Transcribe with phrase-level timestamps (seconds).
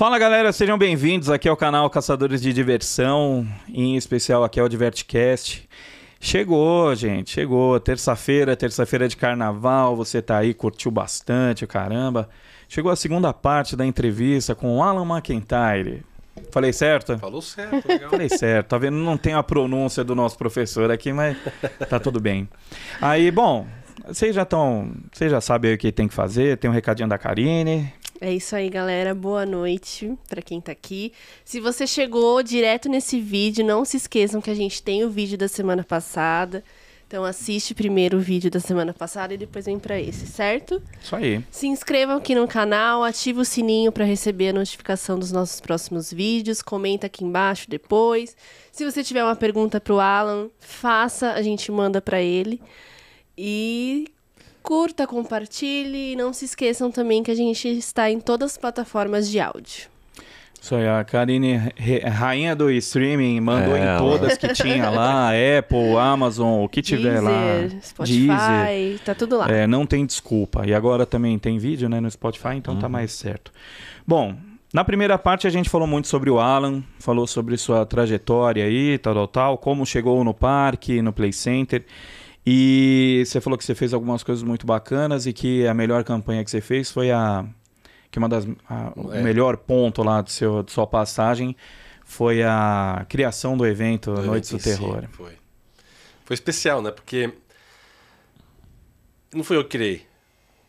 [0.00, 5.68] Fala galera, sejam bem-vindos aqui ao canal Caçadores de Diversão, em especial aqui ao Divertcast.
[6.18, 7.78] Chegou, gente, chegou.
[7.78, 12.30] Terça-feira, terça-feira de carnaval, você tá aí, curtiu bastante, caramba.
[12.66, 16.02] Chegou a segunda parte da entrevista com o Alan McIntyre.
[16.50, 17.18] Falei certo?
[17.18, 18.08] Falou certo, legal.
[18.08, 18.96] Falei certo, tá vendo?
[18.96, 21.36] Não tem a pronúncia do nosso professor aqui, mas
[21.90, 22.48] tá tudo bem.
[23.02, 23.66] Aí, bom,
[24.08, 24.92] vocês já estão.
[25.12, 26.56] Vocês já sabem o que tem que fazer.
[26.56, 27.92] Tem um recadinho da Karine.
[28.20, 29.14] É isso aí, galera.
[29.14, 31.10] Boa noite para quem tá aqui.
[31.42, 35.38] Se você chegou direto nesse vídeo, não se esqueçam que a gente tem o vídeo
[35.38, 36.62] da semana passada.
[37.06, 40.82] Então assiste primeiro o vídeo da semana passada e depois vem para esse, certo?
[41.02, 41.42] Isso aí.
[41.50, 46.12] Se inscrevam aqui no canal, ative o sininho para receber a notificação dos nossos próximos
[46.12, 48.36] vídeos, comenta aqui embaixo depois.
[48.70, 52.60] Se você tiver uma pergunta pro Alan, faça, a gente manda para ele.
[53.36, 54.06] E
[54.70, 59.28] curta, compartilhe e não se esqueçam também que a gente está em todas as plataformas
[59.28, 59.88] de áudio.
[60.62, 61.56] Isso aí, a Karine,
[62.04, 63.98] rainha do streaming, mandou É, em ela.
[63.98, 67.32] todas que tinha lá, Apple, Amazon, o que tiver lá.
[67.58, 69.50] Deezer, Spotify, tá tudo lá.
[69.50, 70.64] É, não tem desculpa.
[70.64, 73.50] E agora também tem vídeo né, no Spotify, então tá mais certo.
[74.06, 74.36] Bom,
[74.72, 78.98] na primeira parte a gente falou muito sobre o Alan, falou sobre sua trajetória aí,
[78.98, 81.84] tal, tal, tal, como chegou no parque, no Play Center.
[82.44, 86.42] E você falou que você fez algumas coisas muito bacanas e que a melhor campanha
[86.44, 87.44] que você fez foi a.
[88.10, 88.46] Que uma das.
[88.68, 89.22] a- o É.
[89.22, 91.54] melhor ponto lá do seu, de sua passagem
[92.04, 95.04] foi a criação do evento Do Noites do Terror.
[95.12, 95.32] Foi.
[96.24, 96.90] Foi especial, né?
[96.90, 97.32] Porque
[99.32, 100.06] não fui eu que criei.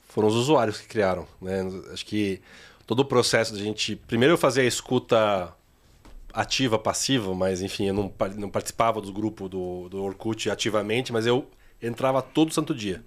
[0.08, 1.62] Foram os usuários que criaram, né?
[1.94, 2.42] Acho que
[2.86, 3.96] todo o processo da gente...
[3.96, 5.54] Primeiro eu fazia a escuta
[6.34, 11.26] ativa, passiva, mas enfim, eu não, não participava do grupo do, do Orkut ativamente, mas
[11.26, 11.48] eu
[11.82, 13.02] entrava todo santo dia.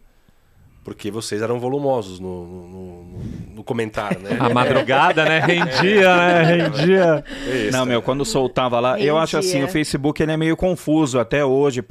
[0.83, 3.21] Porque vocês eram volumosos no, no, no-
[3.55, 4.37] no comentário, né?
[4.39, 5.39] A madrugada, né?
[5.41, 6.43] Rendia, né?
[6.43, 7.25] Rendia.
[7.49, 9.65] É isso, Não, meu, quando soltava lá, eu acho assim, Rendia.
[9.67, 11.83] o Facebook ele é meio confuso até hoje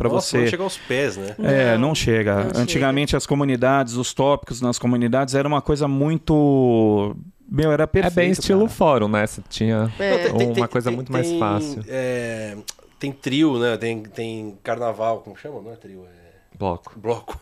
[0.00, 0.38] Nossa, você.
[0.38, 1.34] não chega aos pés, né?
[1.42, 2.44] É, Não, não chega.
[2.44, 7.16] não Antigamente as comunidades, os tópicos nas comunidades era uma coisa muito.
[7.50, 8.14] Meu, era É perfeito.
[8.14, 8.70] bem estilo cara.
[8.70, 9.26] fórum, né?
[9.26, 10.18] Você tinha É.
[10.18, 11.84] Tem- uma tem- coisa tem- muito mais fácil.
[11.88, 12.56] é,
[13.00, 13.76] tem trio, né?
[13.76, 15.60] Tem, tem carnaval, como chama?
[15.60, 16.25] Não é trio, é
[16.58, 16.92] Bloco.
[16.98, 17.40] bloco.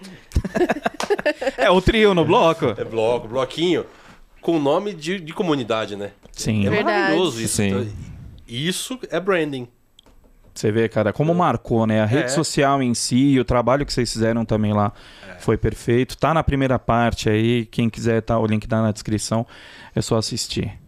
[1.56, 2.66] É, o trio no bloco.
[2.78, 3.84] É bloco, bloquinho.
[4.40, 6.12] Com nome de, de comunidade, né?
[6.32, 6.66] Sim.
[6.66, 6.84] É Verdade.
[6.98, 7.56] maravilhoso isso.
[7.56, 7.68] Sim.
[7.68, 7.86] Então,
[8.46, 9.66] Isso é branding.
[10.54, 12.00] Você vê, cara, como marcou, né?
[12.00, 12.28] A rede É.
[12.28, 14.92] social em si e o trabalho que vocês fizeram também lá
[15.40, 16.16] foi perfeito.
[16.16, 17.66] Tá na primeira parte aí.
[17.66, 19.46] Quem quiser, tá, o link tá na descrição.
[19.94, 20.78] É só assistir.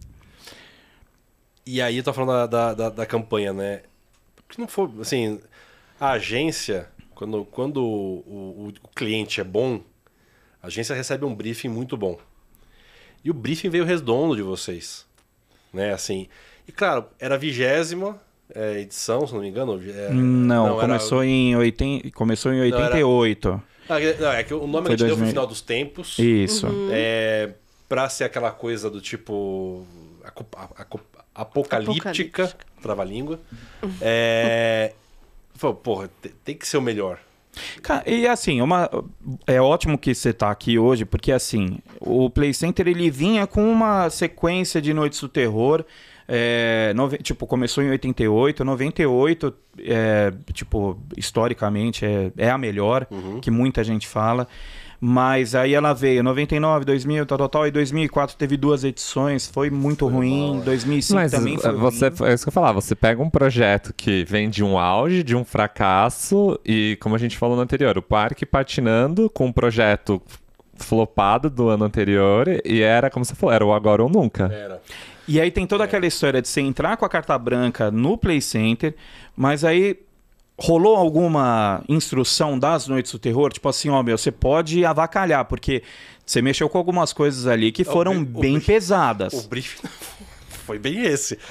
[1.65, 3.81] E aí eu tô falando da, da, da- da campanha, né?
[4.47, 5.39] Porque não for, assim,
[5.99, 6.87] a agência,
[7.19, 9.81] quando, quando o, o- o cliente é bom,
[10.63, 12.17] a agência recebe um briefing muito bom.
[13.25, 15.05] E o briefing veio redondo de vocês,
[15.73, 15.91] né?
[15.91, 16.29] Assim,
[16.65, 18.17] e claro, era a vigésima
[18.55, 19.77] é, edição, se não me engano.
[19.85, 23.61] é, Não, era- começou, em 80, começou em era- 88.
[23.89, 25.27] Ah, é- não, é que o nome Foi que a gente deu foi 2000.
[25.31, 26.17] Final dos Tempos.
[26.19, 26.67] Isso.
[26.91, 27.51] É,
[27.89, 29.85] pra ser aquela coisa do tipo.
[30.23, 32.53] apocalíptica, Apocalíptica.
[32.81, 33.39] trava-língua.
[34.01, 34.93] É.
[35.59, 37.19] falou, Porra, te- tem que ser o melhor.
[37.81, 38.89] Cara, e assim, uma,
[39.47, 43.69] é ótimo que você tá aqui hoje, porque assim, o Play Center ele vinha com
[43.69, 45.83] uma sequência de Noites do Terror.
[46.31, 53.07] é, nove- tipo, começou em 88, 98, é, tipo, historicamente é, é a melhor,
[53.41, 54.47] que muita gente fala.
[55.01, 59.69] Mas aí ela veio 99, 2000, tal, tal, tal, e 2004 teve duas edições, foi
[59.69, 60.61] muito ruim.
[60.65, 62.29] 2005 Mas também foi você, ruim.
[62.29, 65.35] é isso que eu falava, você pega um projeto que vem de um auge, de
[65.37, 70.21] um fracasso, e como a gente falou no anterior, o parque patinando com um projeto
[70.75, 74.51] flopado do ano anterior, e era, como você falou, era o agora ou nunca.
[74.51, 74.81] Era.
[75.29, 78.41] E aí tem toda aquela história de você entrar com a carta branca no Play
[78.41, 78.95] Center,
[79.37, 79.97] mas aí
[80.59, 83.51] rolou alguma instrução das noites do terror?
[83.51, 85.81] Tipo assim, ó, meu, você pode avacalhar, porque
[86.25, 89.33] você mexeu com algumas coisas ali que O foram o bem bri- pesadas.
[89.33, 89.87] O briefing
[90.65, 91.37] foi bem esse.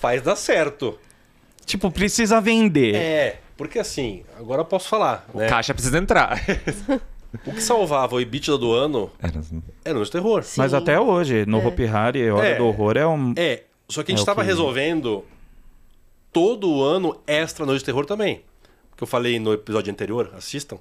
[0.00, 0.98] Faz dar certo.
[1.64, 2.94] Tipo, precisa vender.
[2.94, 5.26] É, porque assim, agora eu posso falar.
[5.32, 5.48] O Né?
[5.48, 6.40] caixa precisa entrar.
[7.44, 9.32] O que salvava o EBITDA do ano Era
[9.84, 10.44] era o terror.
[10.44, 10.60] Sim.
[10.60, 11.66] Mas até hoje, no É.
[11.66, 12.54] Hopi Hari, Hora É.
[12.54, 13.34] do Horror é um...
[13.36, 15.24] É, só que a É gente o estava que- resolvendo
[16.34, 18.42] todo ano extra Noite de Terror também.
[18.96, 20.78] Que eu falei no episódio anterior, assistam.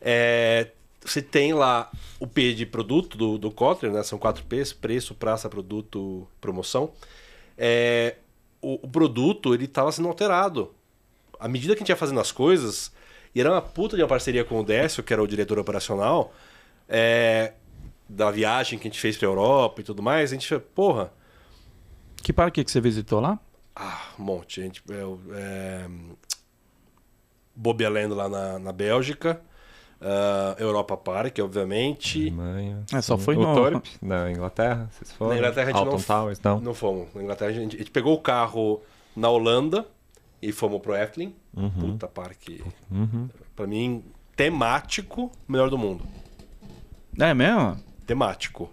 [0.00, 0.68] É,
[1.04, 1.90] você tem lá
[2.20, 4.02] o P de produto do, do Kotler, né?
[4.04, 6.92] São quatro P's, preço, praça, produto, promoção.
[7.58, 8.16] É,
[8.60, 10.72] o, o produto, ele estava sendo alterado.
[11.38, 12.92] À medida que a gente ia fazendo as coisas,
[13.34, 16.32] e era uma puta de uma parceria com o Décio, que era o diretor operacional,
[16.88, 17.54] é,
[18.08, 21.12] da viagem que a gente fez pra Europa e tudo mais, a gente porra,
[22.22, 23.40] Que parque que você visitou lá?
[23.74, 24.60] Ah, um monte.
[24.60, 25.88] A gente, é, o- é,
[27.54, 29.40] Bobialendo lá na, na Bélgica,
[30.00, 32.20] ah, Europa Park, obviamente.
[32.22, 32.82] Alemanha.
[32.92, 35.32] É, só foi no- Torp, na Inglaterra, vocês foram?
[35.32, 36.60] Na Inglaterra a gente Alton não, Towers, não?
[36.60, 37.14] não fomos.
[37.14, 38.80] Na Inglaterra a gente, a gente pegou o carro
[39.14, 39.86] na Holanda
[40.40, 41.34] e fomos pro Efteling.
[41.78, 42.64] Puta parque.
[42.90, 43.28] Uhum.
[43.54, 44.02] Pra mim,
[44.34, 46.04] temático, melhor do mundo.
[47.20, 47.76] É mesmo?
[48.06, 48.70] Temático.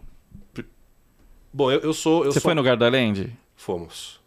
[1.52, 2.24] Bom, eu, eu sou.
[2.24, 2.48] Eu Você sou...
[2.50, 3.36] foi no Gardaland?
[3.58, 4.19] Fomos.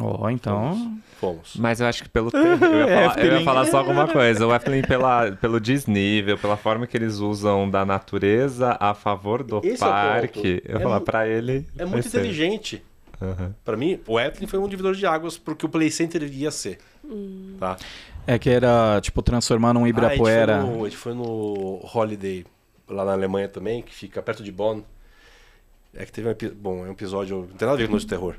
[0.00, 0.98] Ó, então.
[1.20, 1.54] Fomos.
[1.56, 2.64] Mas eu acho que pelo terreno.
[2.64, 4.46] Eu, ia falar- eu ia falar só alguma coisa.
[4.46, 9.58] O Efteling, pela, pelo desnível, pela forma que eles usam da natureza a favor do
[9.62, 10.46] Esse é o parque, ponto.
[10.46, 11.66] eu ia É falar pra ele.
[11.78, 12.18] É muito ser.
[12.18, 12.82] inteligente.
[13.20, 13.54] Aham.
[13.64, 16.78] Pra mim, o Efteling foi um divisor de águas porque o Play Center ia ser.
[17.60, 17.76] Tá?
[18.26, 20.56] É que era, tipo, transformar num Ibirapuera.
[20.56, 22.44] Ah, a, gente foi no, a gente foi no Holiday,
[22.88, 24.80] lá na Alemanha também, que fica perto de Bonn.
[25.94, 27.36] É que teve um, bom, é um episódio.
[27.50, 28.34] Não tem nada a ver com noite de terror.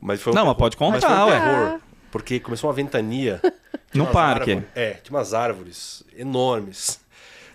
[0.00, 2.74] Mas foi um Não, terror- mas pode mas foi um contar, terror, porque começou uma
[2.76, 3.40] ventania.
[3.94, 4.50] Umas parque.
[4.50, 7.00] árvores- é, tinha umas árvores enormes.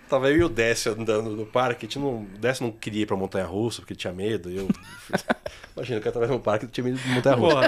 [0.08, 1.86] Tava eu e o Décio andando no parque.
[1.86, 4.50] Tinha um, o Décio não queria ir pra Montanha Russa porque tinha medo.
[4.50, 4.68] e Eu...
[5.76, 7.58] Imagina, eu tava no parque e tinha medo de Montanha Russa.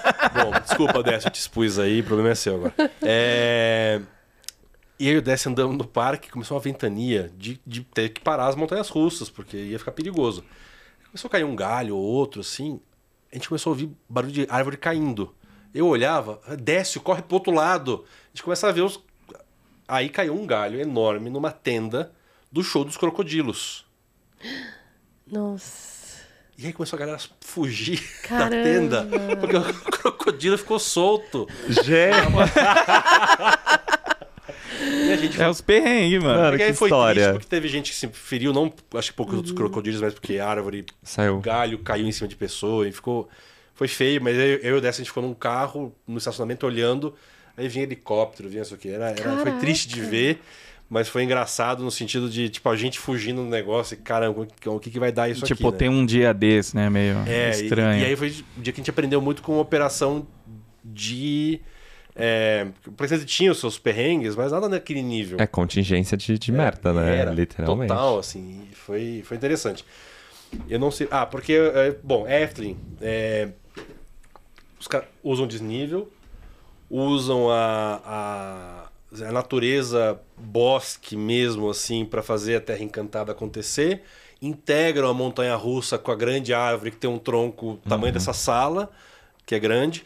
[0.34, 2.74] Bom, desculpa, Décio, eu te expus aí, o problema é seu agora.
[3.02, 4.00] É...
[4.98, 8.46] E aí o Décio andando no parque, começou uma ventania de, de ter que parar
[8.46, 10.42] as montanhas russas, porque ia ficar perigoso.
[11.06, 12.80] Começou a cair um galho ou outro, assim.
[13.32, 15.34] A gente começou a ouvir barulho de árvore caindo.
[15.74, 18.04] Eu olhava, Décio, corre pro outro lado.
[18.26, 19.00] A gente começa a ver os.
[19.88, 22.12] Aí caiu um galho enorme numa tenda
[22.50, 23.86] do show dos crocodilos.
[25.26, 26.02] Nossa.
[26.58, 28.50] E aí começou a galera a fugir Caramba.
[28.50, 31.48] da tenda, porque o crocodilo ficou solto.
[31.68, 32.28] Gente,
[34.92, 36.40] E a gente É os perrengues, mano.
[36.40, 37.14] Mano, que aí foi história.
[37.22, 40.38] triste, porque teve gente que se feriu, não acho que poucos dos crocodilos, mas porque
[40.38, 41.40] a árvore, saiu.
[41.40, 43.28] galho caiu em cima de pessoa e ficou.
[43.74, 46.66] Foi feio, mas eu, eu e o Dessa, a gente ficou num carro, no estacionamento,
[46.66, 47.14] olhando.
[47.56, 48.88] Aí vinha helicóptero, vinha isso aqui.
[48.88, 50.40] Era, era, foi triste de ver,
[50.88, 54.78] mas foi engraçado no sentido de, tipo, a gente fugindo do negócio e, caramba, o
[54.78, 55.72] que, que, vai dar isso tipo, aqui?
[55.72, 55.78] né?
[55.78, 56.88] tem um dia desse, né?
[56.90, 58.02] Meio É, e- estranho.
[58.02, 60.26] E, aí foi o dia que a gente aprendeu muito com operação
[60.84, 61.60] de.
[62.14, 65.38] É, o PlayStation tinha os seus perrengues, mas nada naquele nível.
[65.40, 67.16] É contingência de, de merda, né?
[67.16, 67.88] Era, Literalmente.
[67.88, 69.84] Total, assim, foi, foi interessante.
[70.68, 71.08] Eu não sei.
[71.10, 73.48] Ah, porque, é, bom, Efteling, é,
[74.78, 76.12] os caras usam desnível,
[76.90, 84.02] usam a, a, a natureza bosque mesmo, assim, para fazer a Terra Encantada acontecer,
[84.42, 88.90] integram a montanha russa com a grande árvore que tem um tronco tamanho dessa sala,
[89.46, 90.04] que é grande.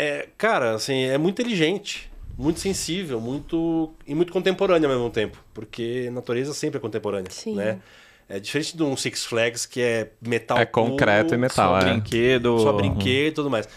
[0.00, 5.44] É, cara, assim, é muito inteligente, muito sensível, muito e muito contemporânea ao mesmo tempo,
[5.52, 7.54] porque a natureza sempre é contemporânea, Sim.
[7.54, 7.80] né?
[8.26, 11.86] É diferente de um Six Flags que é metal É concreto puro, e metal, Só
[11.86, 11.92] é.
[11.92, 12.58] brinquedo.
[12.60, 13.68] só brinquedo e tudo mais.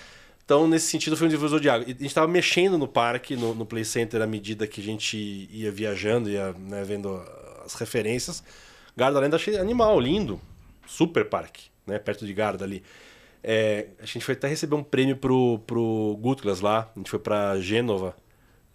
[0.45, 1.85] Então, nesse sentido, foi um divisor de água.
[1.85, 5.17] A gente estava mexendo no parque, no, no Play Center, à medida que a gente
[5.51, 7.21] ia viajando, ia né, vendo
[7.65, 8.41] as referências.
[8.95, 10.39] Gardaland achei animal, lindo.
[10.85, 11.99] Super parque, né?
[11.99, 12.81] Perto de Garda ali.
[13.43, 16.89] É, a gente foi até receber um prêmio pro, pro Gutglas lá.
[16.95, 18.15] A gente foi para Gênova.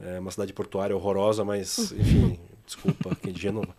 [0.00, 3.75] É uma cidade portuária horrorosa, mas, enfim, desculpa quem é de Gênova.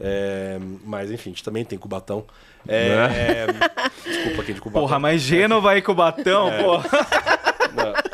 [0.00, 2.24] É, mas, enfim, a gente também tem Cubatão.
[2.66, 3.46] É,
[4.04, 4.82] desculpa quem é de Cubatão.
[4.82, 6.62] Porra, mas Gênova e Cubatão, É.
[6.62, 6.88] porra.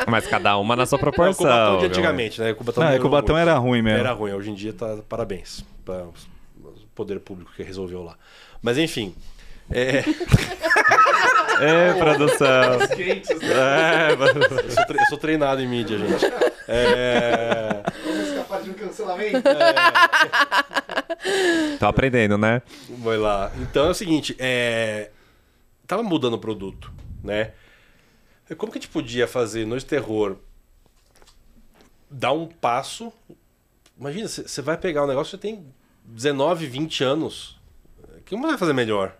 [0.06, 1.44] Mas cada uma na sua Não, proporção.
[1.46, 2.54] Cubatão de antigamente, né?
[2.54, 3.42] Cubatão, Não, é, era Cubatão ruim.
[3.42, 3.98] era ruim mesmo.
[3.98, 6.14] Era ruim, hoje em dia tá parabéns para o
[6.94, 8.16] poder público que resolveu lá.
[8.62, 9.14] Mas enfim,
[9.70, 10.02] é,
[11.60, 12.46] É, produção.
[13.42, 14.40] É, mano.
[14.42, 16.24] eu, sou eu sou treinado em mídia, gente.
[16.68, 19.42] É, Vamos escapar de um cancelamento.
[21.80, 22.62] Tô aprendendo, né?
[22.88, 23.50] vai lá.
[23.58, 25.10] Então é o seguinte, é,
[25.86, 26.92] tava mudando o produto,
[27.24, 27.52] né?
[28.56, 30.36] Como que a gente podia fazer no terror
[32.10, 33.12] dar um passo?
[33.98, 35.66] Imagina, você vai pegar um negócio que tem
[36.04, 37.60] 19, 20 anos.
[38.16, 39.16] O que você vai fazer melhor?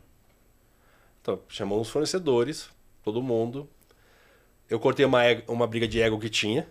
[1.28, 2.70] Então, chamou os fornecedores,
[3.04, 3.68] todo mundo.
[4.66, 6.66] Eu cortei uma, uma briga de ego que tinha.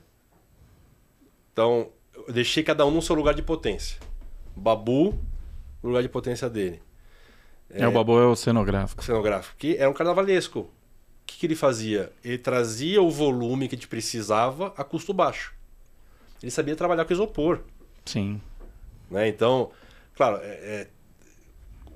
[1.53, 3.99] Então, eu deixei cada um no seu lugar de potência.
[4.55, 5.11] Babu,
[5.83, 6.81] no lugar de potência dele.
[7.69, 9.03] É, o Babu é o cenográfico.
[9.03, 10.61] Cenográfico, que era um carnavalesco.
[10.61, 10.69] O
[11.27, 12.11] que, que ele fazia?
[12.23, 15.53] Ele trazia o volume que a gente precisava a custo baixo.
[16.41, 17.59] Ele sabia trabalhar com isopor.
[18.05, 18.41] Sim.
[19.11, 19.27] Né?
[19.27, 19.69] Então,
[20.15, 20.87] claro, é- é,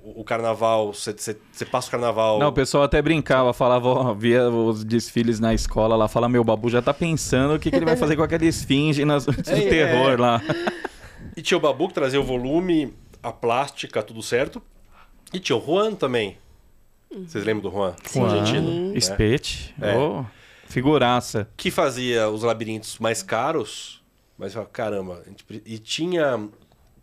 [0.03, 2.39] o carnaval, você passa o carnaval.
[2.39, 6.43] Não, o pessoal até brincava, falava, ó, via os desfiles na escola lá, fala, meu,
[6.43, 9.51] Babu já tá pensando o que, que ele vai fazer com aquela esfinge nas noites
[9.51, 10.17] do É, terror é.
[10.17, 10.41] lá.
[11.35, 14.61] E tinha o Babu que trazia o volume, a plástica, tudo certo.
[15.33, 16.37] E tinha o Juan também.
[17.11, 17.95] Vocês lembram do Juan?
[18.05, 18.23] Sim.
[18.23, 18.91] Argentino.
[18.93, 18.99] né?
[18.99, 19.75] Spete.
[19.81, 19.95] É.
[19.97, 20.25] Ô,
[20.67, 21.47] figuraça.
[21.57, 24.01] Que fazia os labirintos mais caros.
[24.37, 25.21] Mas, caramba.
[25.27, 26.49] gente e tinha,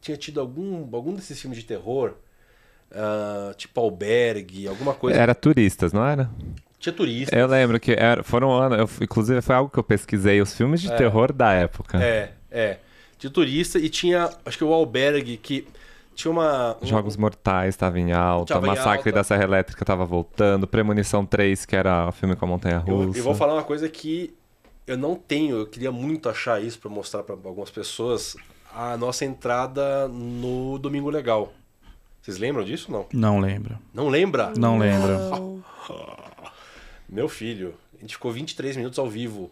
[0.00, 2.14] tinha tido algum, algum desses filmes de terror.
[2.94, 5.18] Ah, tipo Albergue, alguma coisa.
[5.18, 6.30] Era turistas, não era?
[6.78, 7.36] Tinha turista.
[7.36, 8.78] Eu lembro que era, foram anos.
[8.78, 12.02] eu- inclusive, foi algo que eu pesquisei, os filmes de terror da época.
[12.02, 12.78] É, é.
[13.18, 15.66] Tinha turista e tinha, acho que o Albergue, que
[16.14, 16.76] tinha uma.
[16.80, 19.12] um- Jogos Mortais estava em alta, Tava em Massacre alta.
[19.12, 22.96] da Serra Elétrica estava voltando, Premonição 3, que era o filme com a Montanha Eu,
[23.06, 23.18] Russa.
[23.18, 24.32] eu vou falar uma coisa que
[24.86, 28.36] eu não tenho, eu queria muito achar isso pra mostrar pra algumas pessoas.
[28.72, 31.52] A nossa entrada no Domingo Legal.
[32.28, 32.92] Vocês lembram disso?
[32.92, 33.06] Não.
[33.10, 33.78] Não lembro.
[33.94, 34.52] Não lembra?
[34.54, 35.08] Não lembro.
[35.08, 35.64] Não.
[37.08, 39.50] Meu filho, a gente ficou 23 minutos ao vivo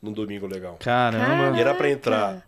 [0.00, 0.76] no Domingo Legal.
[0.76, 1.58] Caramba.
[1.58, 2.46] E era pra entrar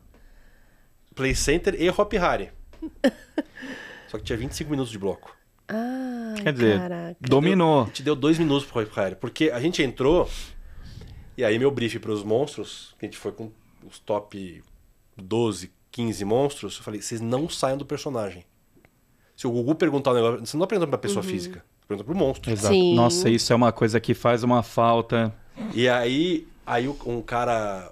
[1.12, 2.52] Play Center e Hop Harry.
[4.06, 5.36] Só que tinha 25 minutos de bloco.
[5.66, 7.16] Ah, Quer dizer, caraca.
[7.20, 7.86] A dominou.
[7.86, 9.16] gente deu dois minutos pro Hop Harry.
[9.16, 10.30] Porque a gente entrou,
[11.36, 13.50] e aí meu brief pros monstros, que a gente foi com
[13.84, 14.62] os top
[15.16, 18.44] 12, 15 monstros, eu falei, vocês não saiam do personagem.
[19.36, 22.04] Se o Gugu perguntar um negócio, você não tá perguntando pra pessoa física, você pergunta
[22.04, 22.50] pro monstro.
[22.52, 22.74] Exato.
[22.74, 22.94] Sim.
[22.94, 25.34] Nossa, isso é uma coisa que faz uma falta.
[25.74, 27.90] E aí, aí o- um cara,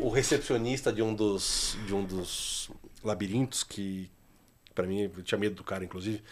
[0.00, 2.70] o, o recepcionista de um dos, de um dos
[3.02, 4.10] labirintos, que
[4.74, 6.22] pra mim, eu tinha medo do cara, inclusive.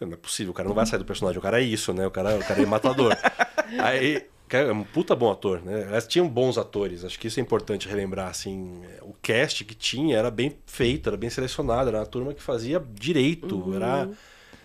[0.00, 2.06] Não é possível, o cara não vai sair do personagem, o cara é isso, né?
[2.06, 3.14] O cara, o cara é matador.
[3.82, 5.84] aí, é um puta bom ator, né?
[5.84, 8.80] Aliás, tinham bons atores, acho que isso é importante relembrar, assim.
[9.02, 12.82] O cast que tinha era bem feito, era bem selecionado, era uma turma que fazia
[12.94, 14.10] direito, era,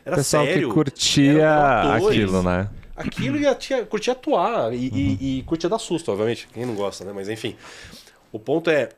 [0.03, 0.69] era Pessoal sério.
[0.69, 1.55] que curtia
[1.95, 2.69] atores aquilo, né?
[2.95, 6.47] aquilo e curtia atuar e, e, e curtia dar susto, obviamente.
[6.53, 7.11] Quem não gosta, né?
[7.13, 7.55] Mas enfim.
[8.31, 8.89] O ponto é,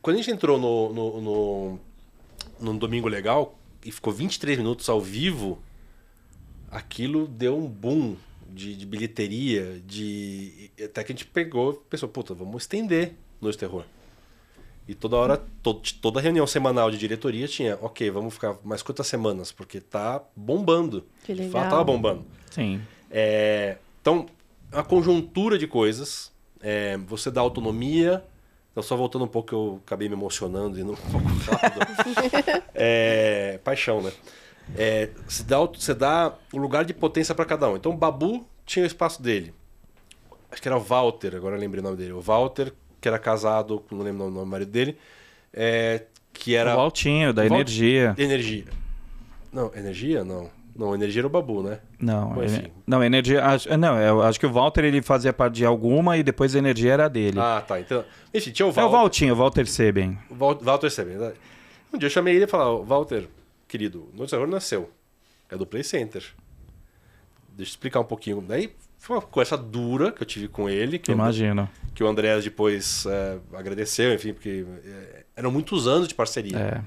[0.00, 1.80] quando a gente entrou no, no, no,
[2.60, 5.58] no Domingo Legal e ficou 23 minutos ao vivo,
[6.70, 8.16] aquilo deu um boom
[8.54, 13.58] de, de bilheteria, de até que a gente pegou e pensou, puta, vamos estender Noite
[13.58, 13.84] Terror.
[14.86, 19.06] E toda hora, to- toda reunião semanal de diretoria tinha, ok, vamos ficar mais quantas
[19.06, 21.06] semanas, porque tá bombando.
[21.24, 21.70] Que De fato, legal.
[21.70, 22.24] tava bombando.
[22.50, 22.80] Sim.
[23.10, 24.26] É, então,
[24.72, 26.30] uma conjuntura de coisas.
[26.60, 28.22] É, você dá autonomia.
[28.72, 31.86] Então, só voltando um pouco, que eu acabei me emocionando e indo um pouco rápido.
[32.74, 34.12] É, paixão, né?
[34.76, 37.76] É, você, dá, você dá o lugar de potência para cada um.
[37.76, 39.52] Então, o Babu tinha o espaço dele.
[40.50, 42.12] Acho que era o Walter, agora eu lembrei o nome dele.
[42.12, 44.96] O Walter, que era casado, não lembro o nome do marido dele,
[45.52, 48.14] é, que era O Valtinho, da O Val- energia.
[48.16, 48.64] energia.
[49.52, 50.24] Não, energia?
[50.24, 50.50] Não.
[50.76, 51.78] Não, energia era o Babu, né?
[52.00, 52.72] Não, Bom, ele- enfim.
[52.84, 53.44] não, energia.
[53.44, 56.58] Acho, não, eu acho que o Walter ele fazia parte de alguma e depois a
[56.58, 57.38] energia era dele.
[57.38, 57.78] Ah, tá.
[57.78, 58.90] Então, enfim, tinha o é o Walter.
[58.90, 60.18] Valtinho, o Walter Seben.
[60.28, 61.16] O Walter Seven.
[61.16, 61.32] né?
[61.92, 63.28] Um dia eu chamei ele e falei, "Ó, Walter,
[63.74, 64.56] querido, o Terror não
[65.50, 66.22] é do Play Center.
[66.22, 66.36] Deixa
[67.58, 68.40] eu explicar um pouquinho.
[68.40, 71.68] Daí foi uma conversa dura que eu tive com ele, que, o, Imagino.
[71.92, 76.56] que o Andrés depois é, agradeceu, enfim, porque é, eram muitos anos de parceria.
[76.56, 76.80] É.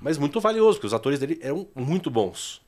[0.00, 2.60] Mas muito valioso, porque os atores dele eram muito bons.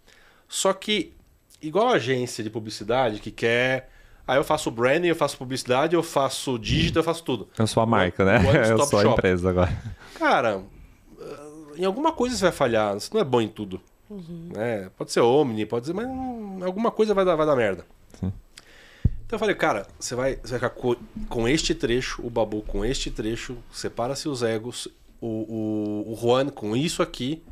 [0.47, 1.13] Só que,
[1.61, 3.91] igual a agência de publicidade que quer.
[4.25, 7.49] Ah, eu faço branding, eu faço publicidade, eu faço digital, eu faço tudo.
[7.59, 8.39] Eu sou a marca, né?
[8.39, 9.15] One Eu sou a shop.
[9.15, 9.77] empresa agora.
[10.15, 10.63] Cara,
[11.79, 12.95] em alguma coisa você vai falhar.
[12.95, 13.81] Você não é bom em tudo.
[14.11, 14.91] né?
[14.97, 17.85] Pode ser Omni, pode ser, mas hum, alguma coisa vai dar, vai dar merda.
[18.19, 18.33] Sim.
[19.27, 20.97] Então eu falei, cara, você vai, você vai ficar co-
[21.29, 24.89] com, este trecho, o Babu com este trecho, separa-se os egos,
[25.21, 25.27] o,
[26.07, 27.43] o, o Juan com isso aqui,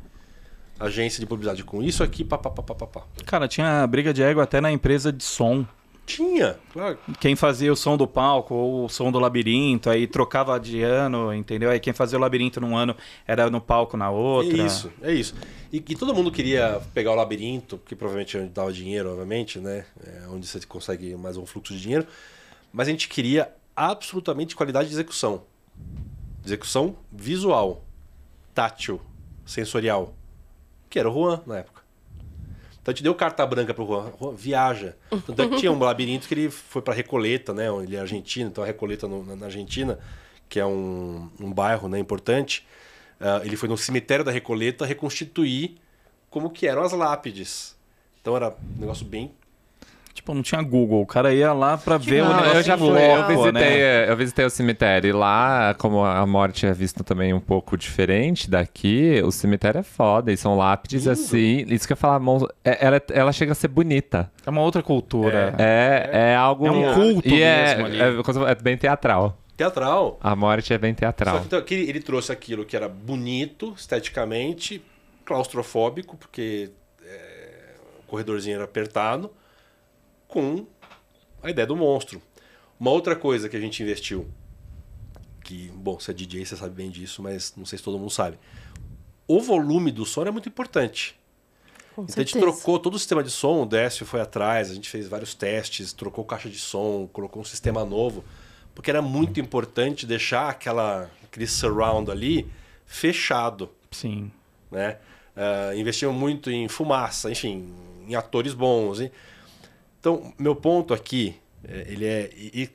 [0.79, 3.03] a agência de publicidade com isso aqui, papapá.
[3.25, 5.65] Cara, tinha briga de ego até na empresa de som.
[6.07, 6.97] Tinha, claro.
[7.19, 11.33] Quem fazia o som do palco ou o som do labirinto, aí trocava de ano,
[11.33, 11.69] entendeu?
[11.69, 12.95] Aí quem fazia o labirinto num ano
[13.27, 14.57] era no palco na outra.
[14.57, 15.35] É isso, é isso.
[15.71, 19.59] E, e todo mundo queria pegar o labirinto, que provavelmente é onde dava dinheiro, obviamente,
[19.59, 19.85] né?
[20.01, 22.07] É onde você consegue mais um fluxo de dinheiro.
[22.71, 25.43] Mas a gente queria absolutamente qualidade de execução.
[26.45, 27.83] Execução visual,
[28.55, 29.01] tátil,
[29.45, 30.13] sensorial.
[30.89, 31.81] Que era o Juan na época.
[32.87, 34.13] Então gente deu carta branca pro Juan.
[34.17, 34.95] Juan, viaja.
[35.09, 37.65] Tanto é que tinha um labirinto que ele foi para Recoleta, né?
[37.83, 39.99] Ele é argentino, então a Recoleta no- na, na Argentina,
[40.47, 42.65] que é um, um bairro né, importante.
[43.19, 45.75] Ah, ele foi no cemitério da Recoleta reconstituir
[46.29, 47.75] como que eram as lápides.
[48.21, 49.33] Então era um negócio bem.
[50.17, 50.99] Tipo, não tinha Google.
[51.03, 54.09] O cara ia lá pra ver o Não, negócio eu já fui, eu visitei, né?
[54.09, 55.09] eu visitei o cemitério.
[55.09, 59.83] E lá, como a morte é vista também um pouco diferente daqui, o cemitério é
[59.83, 60.31] foda.
[60.31, 61.63] E são lápides assim.
[61.69, 62.19] Isso que eu ia falar,
[62.65, 64.31] é- ela, ela chega a ser bonita.
[64.43, 65.53] É uma outra cultura.
[65.59, 66.65] É, é algo.
[66.65, 68.01] É um culto e é, mesmo ali.
[68.01, 69.37] É, é bem teatral.
[69.55, 70.17] teatral.
[70.19, 71.39] A morte é bem Só teatral.
[71.41, 74.81] que, então, que ele trouxe aquilo que era bonito, esteticamente,
[75.23, 76.71] claustrofóbico, porque
[77.05, 77.49] é,
[78.07, 79.29] corredorzinho era apertado,
[80.27, 80.65] com
[81.41, 82.21] a ideia do monstro.
[82.79, 84.27] Uma outra coisa que a gente investiu,
[85.43, 88.11] que, bom, você é DJ, você sabe bem disso, mas não sei se todo mundo
[88.11, 88.37] sabe.
[89.27, 91.15] O volume do som é muito importante.
[91.95, 92.39] Com Então a gente certeza.
[92.53, 95.91] trocou todo o sistema de som, o Décio foi atrás, a gente fez vários testes,
[95.93, 98.23] trocou caixa de som, colocou um sistema novo,
[98.75, 102.47] porque era muito importante deixar aquela, aquele surround ali
[102.85, 104.31] fechado, Sim.
[104.71, 104.97] né?
[105.35, 107.73] Ah, investimos muito em fumaça, enfim,
[108.07, 108.99] em atores bons.
[109.01, 109.11] hein?
[109.99, 112.29] Então, meu ponto aqui, é, ele é...
[112.35, 112.65] E, e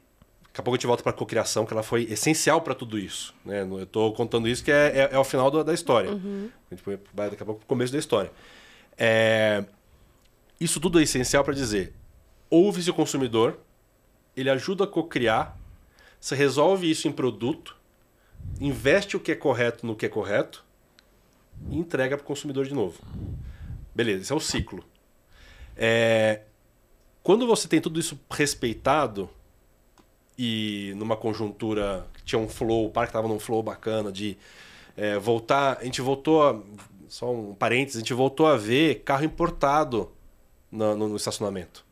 [0.45, 2.99] daqui a pouco a gente volta para a cocriação, que ela foi essencial para tudo
[2.99, 3.35] isso.
[3.45, 3.63] Né?
[3.63, 6.11] Eu estou contando isso que é, é, é o final do- da história.
[6.11, 6.83] A gente
[7.15, 8.31] vai daqui a pouco para o começo da história.
[8.99, 9.65] É,
[10.61, 11.95] isso tudo é essencial para dizer:
[12.51, 13.59] ouve-se o consumidor,
[14.37, 15.59] ele ajuda a cocriar,
[16.21, 17.75] você resolve isso em produto,
[18.61, 20.63] investe o que é correto no que é correto
[21.71, 22.99] e entrega para o consumidor de novo.
[23.95, 24.85] Beleza, esse é o ciclo.
[25.77, 26.43] É,
[27.23, 29.29] quando você tem tudo isso respeitado
[30.39, 34.37] e numa conjuntura que tinha um flow, o parque estava num flow bacana de
[34.97, 36.61] é, voltar, a gente voltou a,
[37.09, 40.11] só um parênteses, a gente voltou a ver carro importado
[40.71, 41.85] no, no- no estacionamento.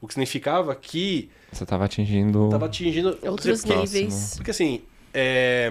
[0.00, 2.46] O que significava que Você tava atingindo.
[2.46, 4.34] estava atingindo Outros porque- níveis.
[4.36, 5.70] porque assim, é,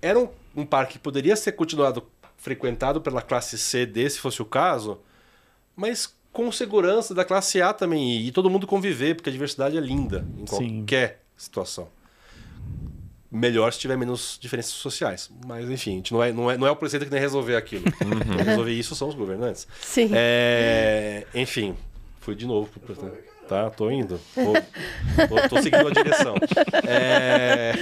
[0.00, 2.04] era um, um parque que poderia ser continuado
[2.36, 4.98] frequentado pela classe C D, se fosse o caso,
[5.76, 9.76] mas com segurança da classe A também, e, e todo mundo conviver, porque a diversidade
[9.76, 10.78] é linda em Sim.
[10.78, 11.88] qualquer situação.
[13.30, 15.30] Melhor se tiver menos diferenças sociais.
[15.46, 17.24] Mas, enfim, a gente não é, não é, não é o presidente que tem que
[17.24, 17.84] resolver aquilo.
[17.92, 19.66] Quem resolver isso são os governantes.
[19.80, 20.10] Sim.
[20.12, 21.74] É, enfim,
[22.20, 23.30] fui de novo pro presidente.
[23.48, 24.20] Tá, tô indo.
[24.34, 24.52] Tô,
[25.28, 26.34] tô- tô seguindo a direção.
[26.86, 27.72] É,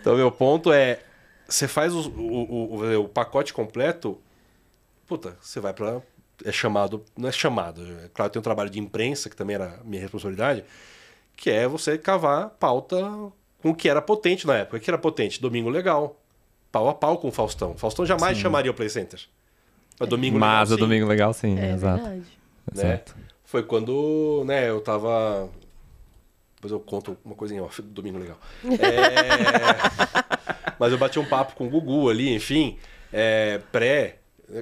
[0.00, 1.00] então, meu ponto é:
[1.46, 4.18] você faz o, o, o, o pacote completo,
[5.06, 6.00] puta, você vai para
[6.44, 7.04] É chamado.
[7.16, 7.82] Não é chamado.
[8.04, 10.64] É claro, tem um trabalho de imprensa, que também era minha responsabilidade,
[11.36, 12.96] que é você cavar pauta
[13.60, 14.76] com o que era potente na época.
[14.76, 15.40] O que era potente?
[15.40, 16.18] Domingo Legal.
[16.70, 17.76] Pau a pau com o Faustão.
[17.76, 19.20] Faustão jamais chamaria o Play Center.
[20.00, 20.64] Mas Domingo Mas Legal.
[20.64, 22.02] o sim Domingo Legal, sim, É exato.
[22.02, 22.22] né?
[22.74, 23.14] exato.
[23.44, 25.48] Foi quando, né, eu tava.
[26.56, 28.38] Depois eu conto uma coisinha off do domingo legal.
[28.64, 32.78] É, Mas eu bati um papo com o Gugu ali, enfim,
[33.12, 34.18] é, pré.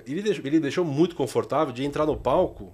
[0.06, 2.72] Ele deixou, ele deixou muito confortável de entrar no palco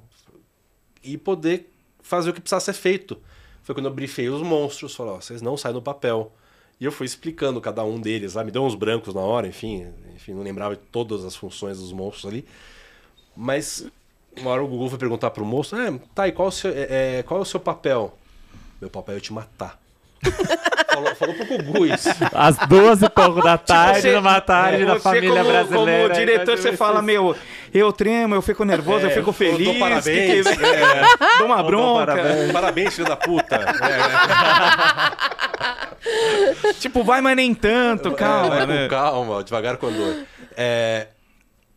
[1.03, 3.17] e poder fazer o que precisava ser feito.
[3.63, 6.33] Foi quando eu briefei os monstros, falei, ó, vocês não saem no papel.
[6.79, 9.87] E eu fui explicando cada um deles lá, me deu uns brancos na hora, enfim,
[10.15, 12.47] enfim, não lembrava de todas as funções dos monstros ali.
[13.35, 13.91] Mas
[14.37, 17.19] uma hora o Google foi perguntar pro moço, é, tá, e qual, o seu, é,
[17.19, 18.17] é, qual é o seu papel?
[18.81, 19.81] Meu papel é te matar.
[20.97, 22.09] falou, falou pro Gugu isso.
[22.35, 26.03] Às duas e pouco da tarde, Você- numa tarde é, da família como, brasileira.
[26.09, 27.37] Como diretor, você fala, meu,
[27.73, 29.65] eu tremo, eu fico nervoso, eu É, fico eu feliz.
[29.67, 31.03] dou parabéns, que que- é.
[31.39, 32.07] Dou uma bronca.
[32.07, 33.57] Parabéns, parabéns, filho da puta.
[33.57, 33.67] É,
[36.81, 38.57] Tipo, vai, mas nem tanto, calma.
[38.57, 38.89] vai né?
[38.89, 40.17] calma, devagar com dor.
[40.57, 41.09] É,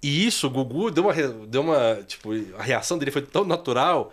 [0.01, 1.99] e isso, o Gugu deu uma, deu uma.
[2.07, 4.11] Tipo, a reação dele foi tão natural.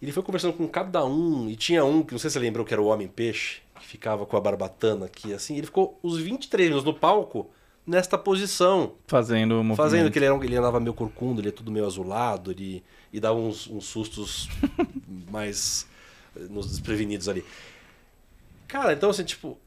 [0.00, 1.48] Ele foi conversando com cada um.
[1.48, 4.26] E tinha um, que não sei se você lembrou, que era o Homem-Peixe, que ficava
[4.26, 5.56] com a barbatana aqui, assim.
[5.56, 7.50] Ele ficou os 23 minutos no palco
[7.86, 8.96] nesta posição.
[9.06, 9.76] Fazendo o movimento.
[9.78, 13.18] Fazendo que ele, era ele andava meio corcunda, ele é tudo meio azulado, ele, e
[13.18, 14.50] dava uns, uns sustos
[15.32, 15.88] mais
[16.36, 17.42] eh, nos desprevenidos ali.
[18.66, 19.58] Cara, então assim, tipo,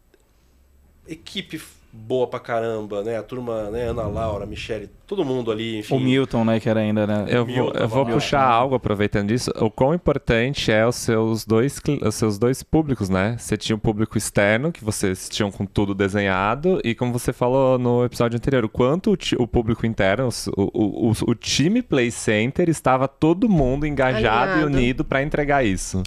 [1.08, 1.60] equipe
[1.94, 3.18] boa pra caramba, né?
[3.18, 3.90] A turma, né?
[3.90, 5.96] Ana Laura, Michele, todo mundo ali, enfim.
[5.96, 7.26] O Milton, né, que era ainda, né?
[7.28, 9.52] Eu Mil vou, eu vou puxar algo aproveitando disso.
[9.60, 13.36] O quão importante é os seus dois, os seus dois públicos, né?
[13.38, 17.78] Você tinha o público externo, que vocês tinham com tudo desenhado, e como você falou
[17.78, 22.10] no episódio anterior, o quanto o, o público interno, o, o, o, o time Play
[22.10, 24.78] Center, estava todo mundo engajado e Alinhado.
[24.78, 26.02] unido para entregar isso.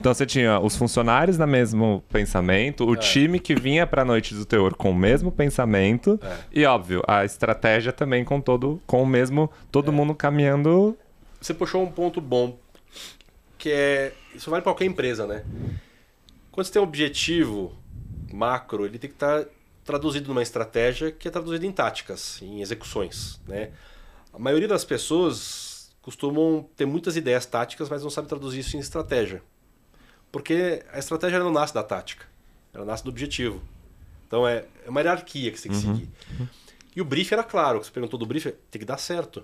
[0.00, 4.32] Então você tinha os funcionários no mesmo pensamento, o time que vinha para a noite
[4.32, 6.38] do teor com o mesmo pensamento É.
[6.52, 10.96] e óbvio a estratégia também com todo com o mesmo todo mundo caminhando.
[11.40, 12.58] Você puxou um ponto bom,
[13.56, 14.12] que é.
[14.34, 15.44] Isso vale pra qualquer empresa, né?
[16.50, 17.72] Quando você tem um objetivo
[18.32, 19.44] macro, ele tem que estar
[19.84, 23.70] traduzido numa estratégia que é traduzida em táticas, em execuções, né?
[24.32, 28.80] A maioria das pessoas costumam ter muitas ideias táticas, mas não sabe traduzir isso em
[28.80, 29.42] estratégia.
[30.30, 32.26] Porque a estratégia não nasce da tática,
[32.74, 33.62] ela nasce do objetivo.
[34.28, 36.08] Então é é uma hierarquia que você tem que seguir.
[36.94, 39.42] E o brief era claro, que você perguntou do brief, tem que dar certo.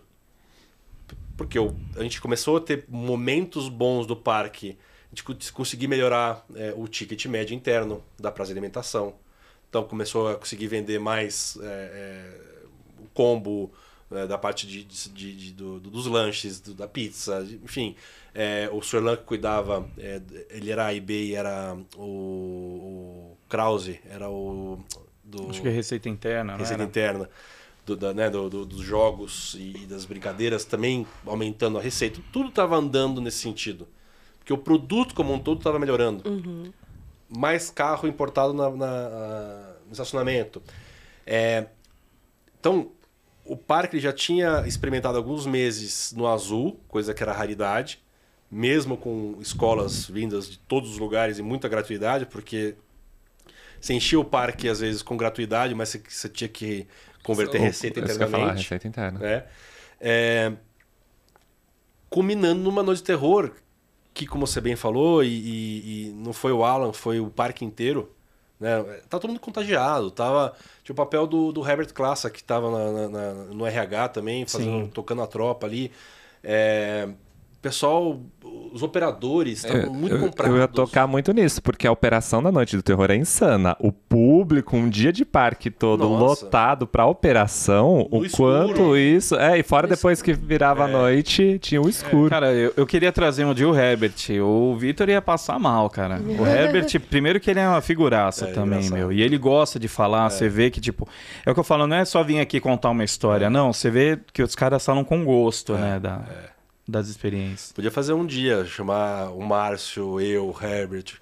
[1.37, 1.59] Porque
[1.97, 6.73] a gente começou a ter momentos bons do parque, a gente co- conseguir melhorar é,
[6.77, 9.15] o ticket médio interno da praça de alimentação.
[9.69, 12.65] Então começou a conseguir vender mais é, é,
[13.01, 13.73] o combo,
[14.13, 17.97] é, da parte de, de- de- de- do- do- dos lanches, do- da pizza, enfim.
[18.33, 20.21] É, o Sorlan que cuidava, é,
[20.51, 24.79] ele era A e B e era o, o Krause, era o
[25.23, 26.89] do Acho que é receita interna, receita era?
[26.91, 27.31] interna
[27.87, 32.21] do, da- né, do- do- dos jogos e das brincadeiras também aumentando a receita.
[32.33, 33.87] Tudo estava andando nesse sentido.
[34.39, 36.23] Porque o produto como um todo estava melhorando.
[37.29, 40.61] Mais carro importado na, na- no estacionamento.
[41.25, 41.67] É,
[42.59, 42.91] então,
[43.45, 48.03] o parque já tinha experimentado alguns meses no azul, coisa que era raridade,
[48.51, 52.75] mesmo com escolas vindas de todos os lugares e muita gratuidade, porque
[53.85, 56.87] você enchia o parque às vezes com gratuidade, mas você, você tinha que
[57.23, 59.19] converter receita eu ia falar, internamente receita interna.
[59.19, 59.45] né?
[60.01, 60.53] É,
[62.09, 63.53] culminando numa noite de terror
[64.13, 67.65] que, como você bem falou, e, e- e não foi o Alan, foi o parque
[67.65, 68.11] inteiro.
[68.61, 68.81] Né?
[69.09, 70.11] Tá todo mundo contagiado.
[70.11, 74.09] Tava, tinha o papel do, do Herbert Klassa, que estava na- na- na- no RH
[74.11, 74.91] também, fazendo, Sim.
[74.91, 75.91] tocando a tropa ali.
[76.43, 77.09] É,
[77.65, 78.21] pessoal,
[78.75, 80.55] os operadores estavam muito eu, comprados.
[80.55, 83.75] eu ia tocar muito nisso, porque a operação da Noite do Terror é insana.
[83.81, 86.45] O público, um dia de parque todo Nossa.
[86.45, 88.67] lotado pra operação, No o escuro.
[88.69, 89.35] quanto isso.
[89.37, 92.29] É, e fora No depois que virava a noite, tinha o escuro.
[92.29, 94.13] Cara, eu, eu queria trazer um de o Herbert.
[94.43, 96.21] O Vitor ia passar mal, cara.
[96.21, 98.99] O Herbert, primeiro que ele é uma figuraça É, também, engraçado.
[98.99, 99.13] meu.
[99.13, 101.09] E ele gosta de falar, você vê que, tipo.
[101.47, 103.73] É o que eu falo, não é só vir aqui contar uma história, não.
[103.73, 105.99] Você vê que os caras falam com gosto, né?
[105.99, 106.21] Da,
[106.87, 107.73] Das experiências.
[107.73, 111.15] Podia fazer um dia, chamar o Márcio, eu, o Herbert.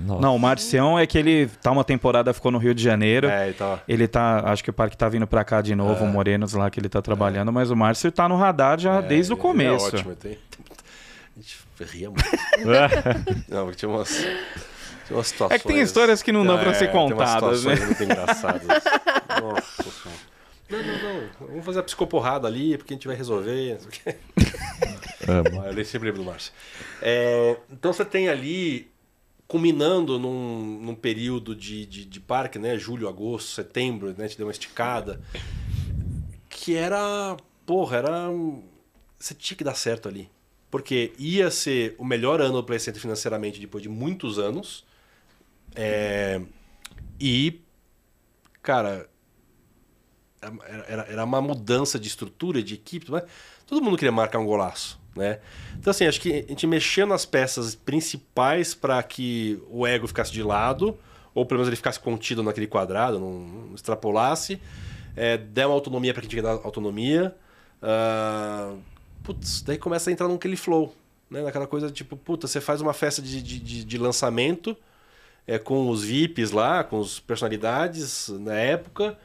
[0.00, 0.20] Nossa.
[0.20, 3.28] Não, o Marcião é que ele tá uma temporada, ficou no Rio de Janeiro.
[3.28, 3.80] É, e tal.
[3.86, 6.08] Ele tá, acho que o parque tá vindo pra cá de novo, É.
[6.08, 9.32] o Morenos lá que ele tá trabalhando, mas o Márcio tá no radar já desde
[9.32, 9.84] o É, começo.
[9.84, 10.16] É ótimo.
[10.16, 10.36] Tem,
[11.36, 11.58] a gente
[11.92, 12.24] ria muito.
[13.48, 15.60] Não, porque tinha umas, tinha umas situações...
[15.60, 17.76] É que tem histórias que não dão pra ser tem umas contadas, né?
[17.76, 18.62] situações muito engraçadas.
[19.40, 20.33] Nossa Senhora.
[20.68, 21.48] Não, não, não.
[21.48, 23.78] Vamos fazer a psicoporrada ali, porque a gente vai resolver.
[25.28, 25.62] Amo.
[25.62, 26.52] Ah, Eu sempre lembro do Márcio.
[27.00, 28.90] É, então você tem ali,
[29.48, 32.76] culminando num, num período de, de, de parque, né?
[32.78, 34.28] Julho, agosto, setembro, né?
[34.28, 35.20] Te deu uma esticada.
[36.48, 37.36] Que era.
[37.64, 38.28] Porra, era.
[39.18, 40.30] Você tinha que dar certo ali.
[40.70, 44.84] Porque ia ser o melhor ano do Play Center financeiramente depois de muitos anos.
[45.74, 46.40] É,
[47.18, 47.60] e.
[48.60, 49.08] Cara.
[50.86, 53.06] Era, era, uma mudança de estrutura, de equipe.
[53.66, 54.98] Todo mundo queria marcar um golaço.
[55.16, 55.38] Né?
[55.78, 60.32] Então, assim, acho que a gente mexeu nas peças principais para que o ego ficasse
[60.32, 60.96] de lado,
[61.34, 64.60] ou pelo menos ele ficasse contido naquele quadrado, não, não extrapolasse.
[65.16, 67.34] É, der uma autonomia para quem tinha que dar autonomia.
[67.80, 68.74] Ah,
[69.22, 70.94] putz, daí começa a entrar naquele flow.
[71.30, 71.42] Né?
[71.42, 74.76] Naquela coisa tipo, puta, você faz uma festa de, de, de- de lançamento
[75.46, 79.16] é, com os VIPs lá, com as personalidades na época,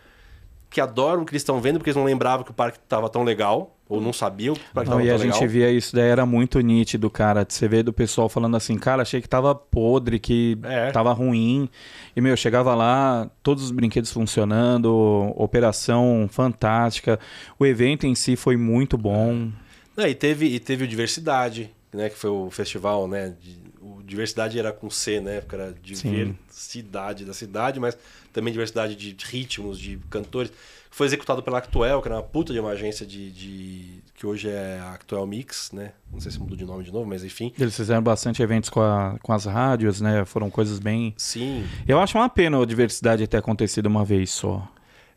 [0.70, 3.10] que adoram o que eles estão vendo, porque eles não lembravam que o parque estava
[3.10, 5.40] tão legal, ou não sabiam que o parque estava e tão a legal.
[5.40, 7.44] gente via isso, daí era muito nítido, cara.
[7.48, 10.92] Você vê do pessoal falando assim, cara, achei que tava podre, que É.
[10.92, 11.68] tava ruim.
[12.16, 17.20] E, meu, chegava lá, todos os brinquedos funcionando, operação fantástica.
[17.58, 19.50] O evento em si foi muito bom.
[19.98, 22.10] Não, e, teve, e teve o Diversidade, né?
[22.10, 23.34] Que foi o festival, né?
[23.42, 25.40] de- o Diversidade era com C, né?
[25.42, 27.98] Porque era diversidade da cidade, mas
[28.34, 30.52] também diversidade de ritmos, de cantores.
[30.92, 33.32] Foi executado pela Actuel, que era uma puta de uma agência de.
[33.32, 35.94] de- que hoje é a Actuel Mix, né?
[36.12, 37.54] Não sei se mudou de nome de novo, mas enfim.
[37.58, 40.26] Eles fizeram bastante eventos com, a- com as rádios, né?
[40.26, 41.14] Foram coisas bem.
[41.16, 41.64] Sim.
[41.88, 44.68] Eu acho uma pena a diversidade ter acontecido uma vez só.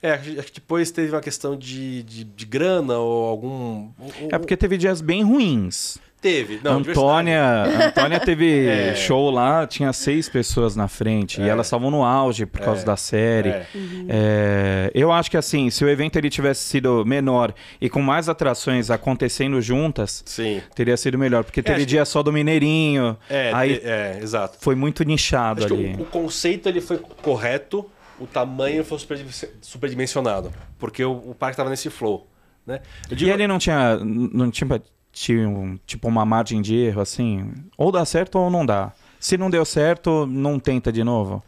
[0.00, 3.90] É, acho que depois teve uma questão de, de, de grana ou algum.
[4.30, 5.98] É porque teve dias bem ruins.
[6.22, 6.60] Teve.
[6.62, 8.94] Não, Antônia, Antônia teve É.
[8.94, 11.48] show lá, tinha seis pessoas na frente e É.
[11.48, 12.84] elas estavam no auge por causa É.
[12.84, 13.48] da série.
[13.50, 13.66] É.
[14.08, 18.28] É, eu acho que assim, se o evento ele tivesse sido menor e com mais
[18.28, 20.62] atrações acontecendo juntas, Sim.
[20.74, 24.58] teria sido melhor, porque teve acho dia só do Mineirinho, É, aí te- é, exato.
[24.60, 25.96] foi muito nichado Acho que ali.
[25.98, 29.18] o, o conceito ele foi correto, o tamanho foi super,
[29.60, 30.52] superdimensionado.
[30.78, 32.28] Porque o, o parque estava nesse flow.
[32.66, 32.80] Né?
[33.10, 34.80] Eu E digo, ele não tinha, não tinha,
[35.12, 38.92] tinha um- tipo uma margem de erro assim, ou dá certo ou não dá.
[39.20, 41.42] Se não deu certo, não tenta de novo.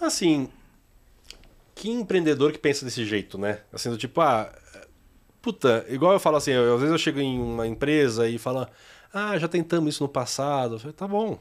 [0.00, 0.48] assim,
[1.74, 3.60] que empreendedor que pensa desse jeito, né?
[3.72, 4.52] Assim, do tipo, ah,
[5.40, 8.66] puta, igual eu falo assim, eu- às vezes eu chego em uma empresa e falo,
[9.12, 10.74] ah, já tentamos isso no passado.
[10.74, 11.38] Eu falei, tá bom,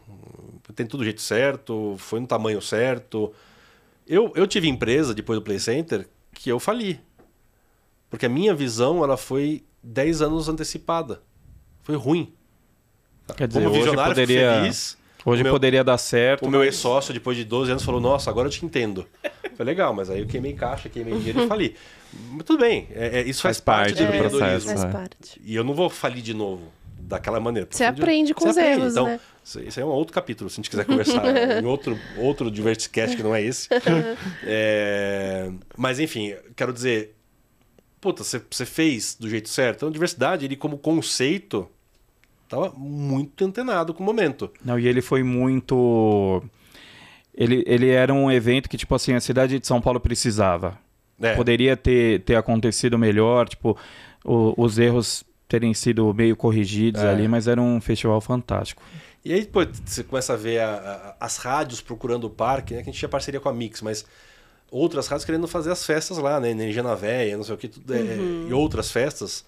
[0.76, 3.32] tem tudo do jeito certo, foi no tamanho certo.
[4.08, 7.00] Eu, eu tive empresa depois do Play Center que eu fali.
[8.10, 11.22] Porque a minha visão ela foi 10 anos antecipada.
[11.92, 12.34] Foi ruim.
[13.38, 14.98] Quer dizer, Como hoje visionário, fico poderia feliz.
[15.24, 16.46] Hoje meu- poderia dar certo.
[16.46, 19.06] O meu ex-sócio, depois de 12 anos, falou: Nossa, agora eu te entendo.
[19.56, 21.76] Foi legal, mas aí eu queimei caixa, queimei dinheiro e fali.
[22.32, 24.50] Mas tudo bem, é- é- isso faz, Faz parte, parte do do empreendedorismo.
[24.50, 24.82] processo.
[24.82, 24.98] Faz é.
[24.98, 25.42] parte.
[25.46, 26.64] E eu não vou falir de novo
[27.00, 27.68] daquela maneira.
[27.72, 29.20] Você aprende com os erros, então, né?
[29.44, 31.24] Isso aí é um outro capítulo, se a gente quiser conversar
[31.62, 33.68] em outro, outro Divertiscast que não é esse.
[34.44, 37.16] É, Mas enfim, quero dizer,
[38.00, 39.78] puta, você, você fez do jeito certo.
[39.78, 41.68] Então, diversidade, ele como conceito,
[42.52, 44.52] tava muito antenado com o momento.
[44.64, 46.44] Não, e ele foi muito.
[47.34, 50.78] Ele, ele era um evento que, tipo assim, a cidade de São Paulo precisava.
[51.20, 53.78] É, Poderia ter, ter acontecido melhor, tipo,
[54.26, 57.10] o- os erros terem sido meio corrigidos É.
[57.10, 58.82] ali, mas era um festival fantástico.
[59.24, 62.82] E aí, pô, você começa a ver a- a- as rádios procurando o parque, né?
[62.82, 64.04] Que a gente tinha parceria com a Mix, mas
[64.72, 66.50] outras rádios querendo fazer as festas lá, né?
[66.50, 68.00] Energia na Véia, não sei o que, tudo, é,
[68.50, 69.46] e outras festas.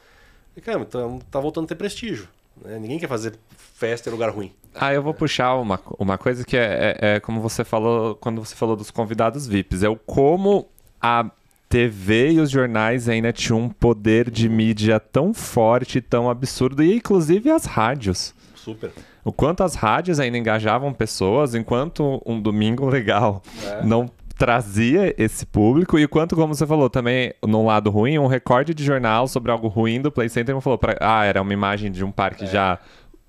[0.56, 2.28] E, cara, então, tá voltando a ter prestígio.
[2.64, 2.78] Né?
[2.80, 3.34] Ninguém quer fazer
[3.76, 4.52] festa em lugar ruim.
[4.76, 8.44] Ah, eu vou puxar uma, uma coisa que é, é- é como você falou quando
[8.44, 9.84] você falou dos convidados VIPs.
[9.84, 10.68] É o como
[11.02, 11.30] a
[11.70, 16.96] TV e os jornais ainda tinham um poder de mídia tão forte, tão absurdo, e
[16.98, 18.34] inclusive as rádios.
[18.56, 18.92] Super.
[19.26, 23.42] O quanto as rádios ainda engajavam pessoas, enquanto um domingo legal
[23.84, 28.28] não trazia esse público, e o quanto, como você falou, também, no lado ruim, um
[28.28, 31.92] recorde de jornal sobre algo ruim do Play Center falou, pra, ah, era uma imagem
[31.92, 32.80] de um parque já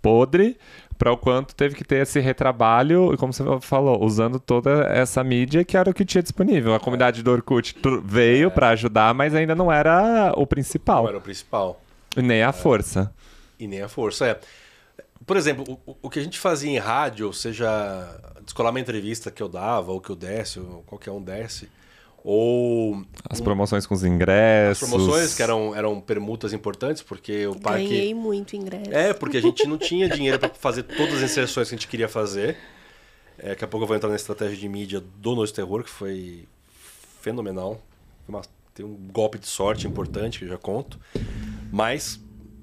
[0.00, 0.56] podre,
[0.96, 5.22] para o quanto teve que ter esse retrabalho, e como você falou, usando toda essa
[5.24, 6.74] mídia que era o que tinha disponível.
[6.74, 11.18] A comunidade do Orkut veio para ajudar, mas ainda não era o principal, Não era
[11.18, 11.80] o principal.
[12.16, 13.12] nem a força.
[13.58, 14.38] E nem a força, é.
[15.26, 17.66] Por exemplo, o, o que a gente fazia em rádio, seja
[18.44, 21.68] descolar uma entrevista que eu dava, ou que eu desse, ou qualquer um desse,
[22.22, 24.82] ou As promoções com os ingressos.
[24.82, 27.86] as promoções que eram, eram permutas importantes, porque o parque.
[27.88, 28.90] Ganhei muito ingresso.
[28.92, 31.88] É, porque a gente não tinha dinheiro para fazer todas as inserções que a gente
[31.88, 32.56] queria fazer.
[33.38, 35.90] É, daqui a pouco eu vou entrar na estratégia de mídia do Noite Terror, que
[35.90, 36.46] foi
[37.20, 37.80] fenomenal.
[38.26, 40.98] Uma- tem um golpe de sorte importante que eu já conto.
[41.70, 42.18] Mas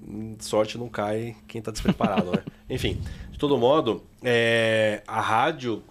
[0.07, 2.43] hum, sorte não cai quem tá despreparado, né?
[2.69, 2.99] Enfim,
[3.41, 5.81] todo modo, é, a rádio,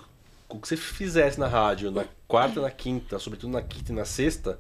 [0.48, 3.94] o que você fizesse na rádio na quarta e na quinta, sobretudo na quinta e
[3.94, 4.58] na sexta,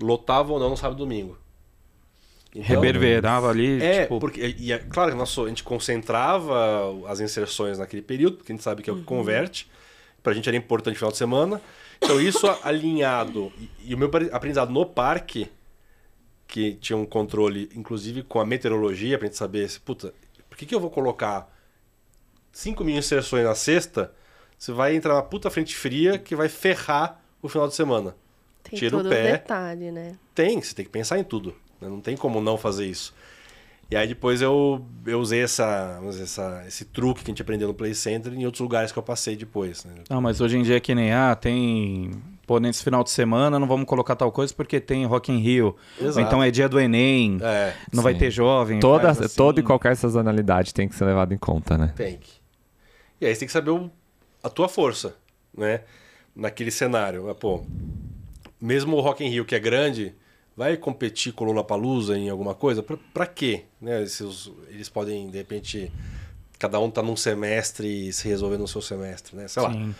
[0.00, 1.36] lotava ou não no sábado e domingo.
[2.54, 6.56] Então, Reverberava ali, é, tipo, porque e é claro que nós, a gente concentrava
[7.06, 9.70] as inserções naquele período, porque a gente sabe que é o que converte.
[10.22, 11.60] Pra gente era importante no final de semana.
[12.00, 15.48] Então isso alinhado e, e o meu apre- aprendizado no parque
[16.46, 20.14] que tinha um controle inclusive com a meteorologia pra gente saber, se, puta,
[20.48, 21.50] por que que eu vou colocar
[22.52, 24.12] 5 mil inserções na sexta?
[24.58, 28.14] Você vai entrar uma puta frente fria que vai ferrar o final de semana.
[28.62, 29.32] Tem tira o todo pé.
[29.32, 30.12] detalhe, né?
[30.34, 31.54] Tem, você tem que pensar em tudo.
[31.80, 31.88] né?
[31.88, 33.12] Não tem como não fazer isso.
[33.90, 37.74] E aí depois eu, eu usei essa, essa, esse truque que a gente aprendeu no
[37.74, 39.84] Play Center em outros lugares que eu passei depois.
[39.84, 39.92] né?
[40.08, 42.10] Não, mas hoje em dia é que nem, ah, tem.
[42.46, 45.76] Pô, nesse final de semana não vamos colocar tal coisa porque tem Rock in Rio.
[46.00, 46.26] Ou Exato.
[46.26, 48.18] então é dia do Enem, É, não vai Sim.
[48.20, 48.80] ter jovem.
[48.80, 49.36] Toda, assim.
[49.36, 51.92] toda e qualquer sazonalidade tem que ser levada em conta, né?
[51.96, 52.41] tem que.
[53.22, 53.90] E aí você tem que saber o-
[54.42, 55.14] a tua força,
[55.56, 55.82] né?
[56.34, 57.32] Naquele cenário.
[57.36, 57.64] Pô,
[58.60, 60.12] mesmo o Rock in Rio, que é grande,
[60.56, 62.82] vai competir com o Lollapalooza em alguma coisa?
[62.82, 63.62] Pra, pra quê?
[63.80, 64.04] Né?
[64.68, 65.92] Eles podem, de repente,
[66.58, 69.46] cada um tá num semestre e se resolver no seu semestre, né?
[69.46, 69.72] Sei lá.
[69.72, 69.94] Sim.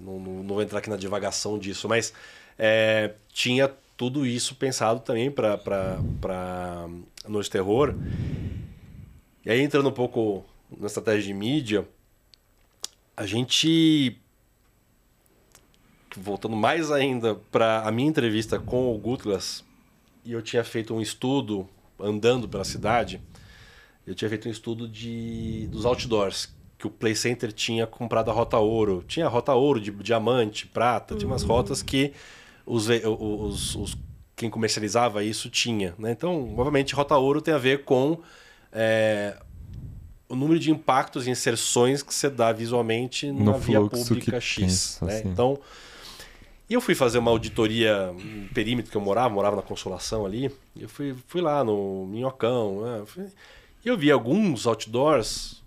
[0.00, 2.12] Não, não- não vou entrar aqui na divagação disso, mas
[2.58, 5.58] é, tinha tudo isso pensado também para
[7.28, 7.94] Noite Terror.
[9.44, 10.44] E aí, entrando um pouco
[10.78, 11.86] na estratégia de mídia,
[13.16, 14.18] a gente.
[16.16, 19.64] Voltando mais ainda para a minha entrevista com o Gutlas,
[20.24, 21.66] e eu tinha feito um estudo
[21.98, 23.18] andando pela cidade.
[24.06, 28.34] Eu tinha feito um estudo de, dos outdoors, que o Play Center tinha comprado a
[28.34, 29.02] Rota Ouro.
[29.08, 32.12] Tinha a Rota Ouro de diamante, prata, tinha umas rotas que
[32.66, 33.96] os, os, os-
[34.36, 35.94] quem comercializava isso tinha.
[35.98, 36.10] Né?
[36.10, 38.18] Então, obviamente, Rota Ouro tem a ver com
[38.70, 39.38] é,
[40.32, 44.62] o número de impactos e inserções que você dá visualmente No na via pública X.
[44.64, 45.18] pensa, né?
[45.18, 45.28] assim.
[45.28, 45.58] Então,
[46.70, 50.50] e eu fui fazer uma auditoria no perímetro que eu morava, morava na Consolação ali.
[50.74, 53.30] Eu fui, fui lá no Minhocão, né?
[53.84, 55.62] E eu vi alguns outdoors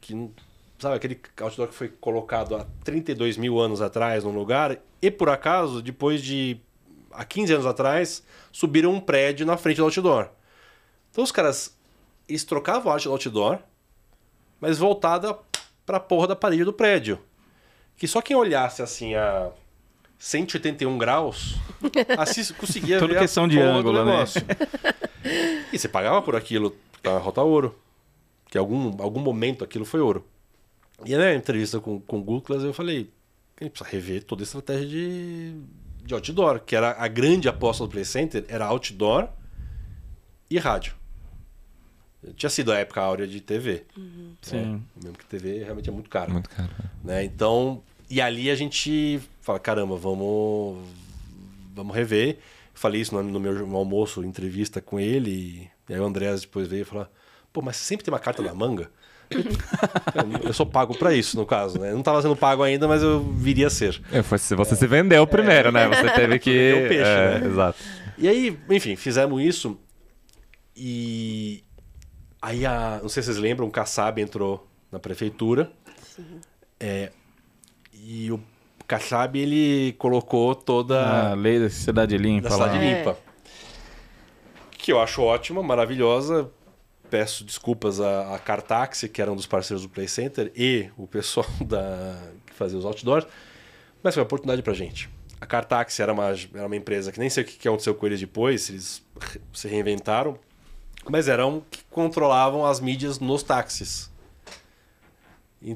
[0.00, 0.30] que,
[0.78, 5.28] sabe, aquele outdoor que foi colocado há 32 mil anos atrás num lugar e por
[5.28, 6.58] acaso, depois de
[7.12, 10.30] há 15 anos atrás, subiram um prédio na frente do outdoor.
[11.10, 11.76] Então os caras,
[12.26, 13.58] eles trocavam a arte do outdoor,
[14.60, 15.36] mas voltada
[15.84, 17.18] pra porra da parede do prédio.
[17.96, 19.50] Que só quem olhasse assim a
[20.18, 21.56] 181 graus
[22.18, 24.12] assist, conseguia Tudo ver questão a de ângulo, né?
[24.12, 24.42] negócio.
[25.72, 27.78] e você pagava por aquilo, da rota ouro.
[28.48, 30.24] Que algum, algum momento aquilo foi ouro.
[31.04, 33.10] E na entrevista com, com o Gutlas, eu falei,
[33.60, 35.54] a gente precisa rever toda a estratégia de,
[36.04, 39.28] de outdoor, que era a grande aposta do Play Center, era outdoor
[40.50, 40.94] e rádio.
[42.36, 43.84] Tinha sido a época áurea de TV.
[44.42, 44.82] Sim.
[45.02, 46.32] Mesmo que TV realmente é muito caro.
[46.32, 46.70] Muito caro.
[47.04, 47.24] né?
[47.24, 50.78] Então, e ali a gente fala, caramba, vamos
[51.74, 52.38] vamos rever.
[52.74, 56.82] Falei isso no, no meu almoço, entrevista com ele, e aí o Andrés depois veio
[56.82, 57.06] e falou:
[57.52, 58.90] "Pô, mas você sempre tem uma carta na manga?"
[60.44, 61.90] eu sou pago pra isso, no caso, né?
[61.90, 64.00] Eu não tava sendo pago ainda, mas eu viria a ser.
[64.12, 65.88] É, foi- você se vendeu primeiro, né?
[65.88, 66.72] Você teve que.
[66.74, 67.46] O peixe, é, né?
[67.46, 67.78] Exato.
[68.18, 69.78] E aí, enfim, fizemos isso.
[70.76, 71.64] E
[72.46, 75.70] aí a, não sei se vocês lembram, o Kassab entrou na prefeitura.
[76.78, 77.10] É,
[77.92, 78.40] e o
[78.86, 82.66] Kassab ele colocou toda A lei da cidade limpa da lá.
[82.68, 82.98] cidade É.
[82.98, 83.18] limpa.
[84.78, 86.50] Que eu acho ótima, maravilhosa.
[87.10, 91.06] Peço desculpas a, a Cartaxi, que era um dos parceiros do Play Center, e o
[91.06, 93.26] pessoal da, que fazia os outdoors.
[94.02, 95.08] Mas foi uma oportunidade pra gente.
[95.40, 98.20] A Cartaxi era uma, era uma empresa que nem sei o que aconteceu com eles
[98.20, 99.02] depois, se eles
[99.52, 100.38] se reinventaram,
[101.10, 104.10] mas eram que controlavam as mídias nos táxis.
[105.62, 105.70] E,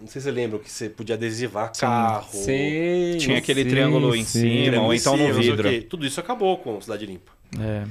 [0.00, 2.28] não sei se você lembra que você podia adesivar carro.
[2.32, 3.16] Sim.
[3.18, 4.64] Tinha aquele sim, triângulo em sim.
[4.64, 4.82] cima.
[4.82, 5.82] ou então no vidro.
[5.84, 7.32] Tudo isso acabou com Cidade Limpa.
[7.60, 7.86] É.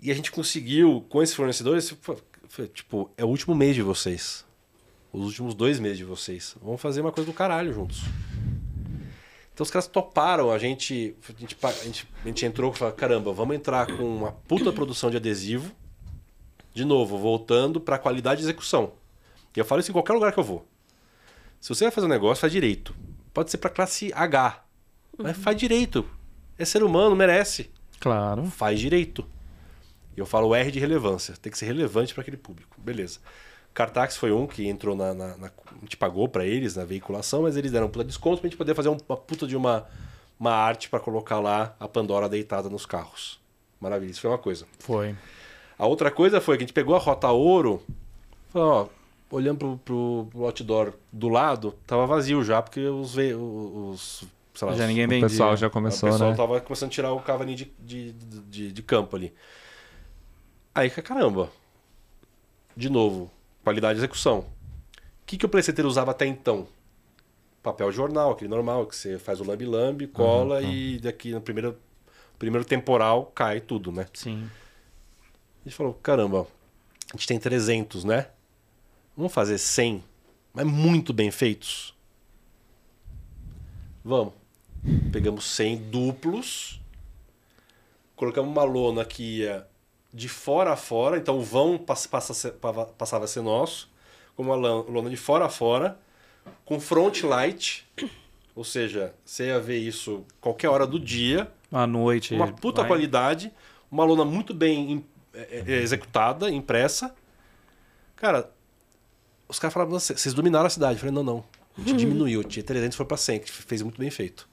[0.00, 1.92] E a gente conseguiu, com esses fornecedores,
[2.72, 4.44] tipo, é o último mês de vocês.
[5.12, 6.54] Os últimos dois meses de vocês.
[6.62, 8.02] Vamos fazer uma coisa do caralho juntos.
[9.52, 12.76] Então os caras toparam, a gente, a gente, pa- a gente, a gente entrou e
[12.76, 15.72] falou, caramba, vamos entrar com uma puta produção de adesivo.
[16.78, 18.92] De novo, voltando para qualidade de execução.
[19.56, 20.64] E eu falo isso em qualquer lugar que eu vou.
[21.60, 22.94] Se você vai fazer um negócio, faz direito.
[23.34, 24.62] Pode ser para classe H.
[25.18, 26.08] Mas faz direito.
[26.56, 28.46] É ser humano, merece Claro.
[28.46, 29.26] faz direito.
[30.16, 32.80] E eu falo R de relevância, tem que ser relevante para aquele público.
[32.80, 33.18] Beleza.
[33.74, 35.12] Cartax foi um que entrou na.
[35.12, 38.40] na- na- a gente pagou para eles na veiculação, mas eles deram um puta desconto
[38.40, 39.84] pra gente poder fazer um- uma puta de uma,
[40.38, 43.40] uma arte para colocar lá a Pandora deitada nos carros.
[43.80, 44.64] Maravilha, isso foi uma coisa.
[44.78, 45.16] Foi.
[45.78, 47.82] A outra coisa foi que a gente pegou a Rota Ouro,
[48.48, 48.90] falou,
[49.30, 53.16] ó, olhando pro, pro, pro outdoor do lado, tava vazio já, porque os.
[53.16, 55.28] os sei lá, Já ninguém O vendia.
[55.28, 56.36] pessoal já começou, o pessoal né?
[56.36, 59.32] tava começando a tirar o cavalinho de, de, de, de campo ali.
[60.74, 61.50] Aí, caramba.
[62.76, 63.30] De novo,
[63.62, 64.40] qualidade de execução.
[64.40, 64.46] O
[65.26, 66.66] que, que o PlayStation usava até então?
[67.62, 71.76] Papel jornal, aquele normal, que você faz o lambe-lambe, cola e daqui no primeiro,
[72.38, 74.06] primeiro temporal cai tudo, né?
[74.14, 74.48] Sim.
[75.64, 76.46] A gente falou, caramba,
[77.12, 78.28] a gente tem 300, né?
[79.16, 80.02] Vamos fazer 100,
[80.54, 81.94] mas muito bem feitos.
[84.04, 84.32] Vamos.
[85.12, 86.80] Pegamos 100 duplos,
[88.14, 89.66] colocamos uma lona que ia
[90.14, 92.28] de fora a fora, então o vão passa
[92.96, 93.90] passava a ser nosso,
[94.36, 95.98] com uma lona de fora a fora,
[96.64, 97.86] com front light,
[98.54, 102.34] ou seja, você ia ver isso qualquer hora do dia, À noite.
[102.34, 102.88] uma puta vai.
[102.88, 103.52] qualidade,
[103.90, 105.04] uma lona muito bem
[105.66, 107.14] executada, impressa.
[108.16, 108.50] Cara,
[109.48, 110.94] os caras falaram, "Nossa, vocês dominaram a cidade.
[110.94, 111.44] Eu falei, não, não.
[111.76, 114.48] A gente diminuiu, tinha 300 foi pra 100, que fez muito bem feito.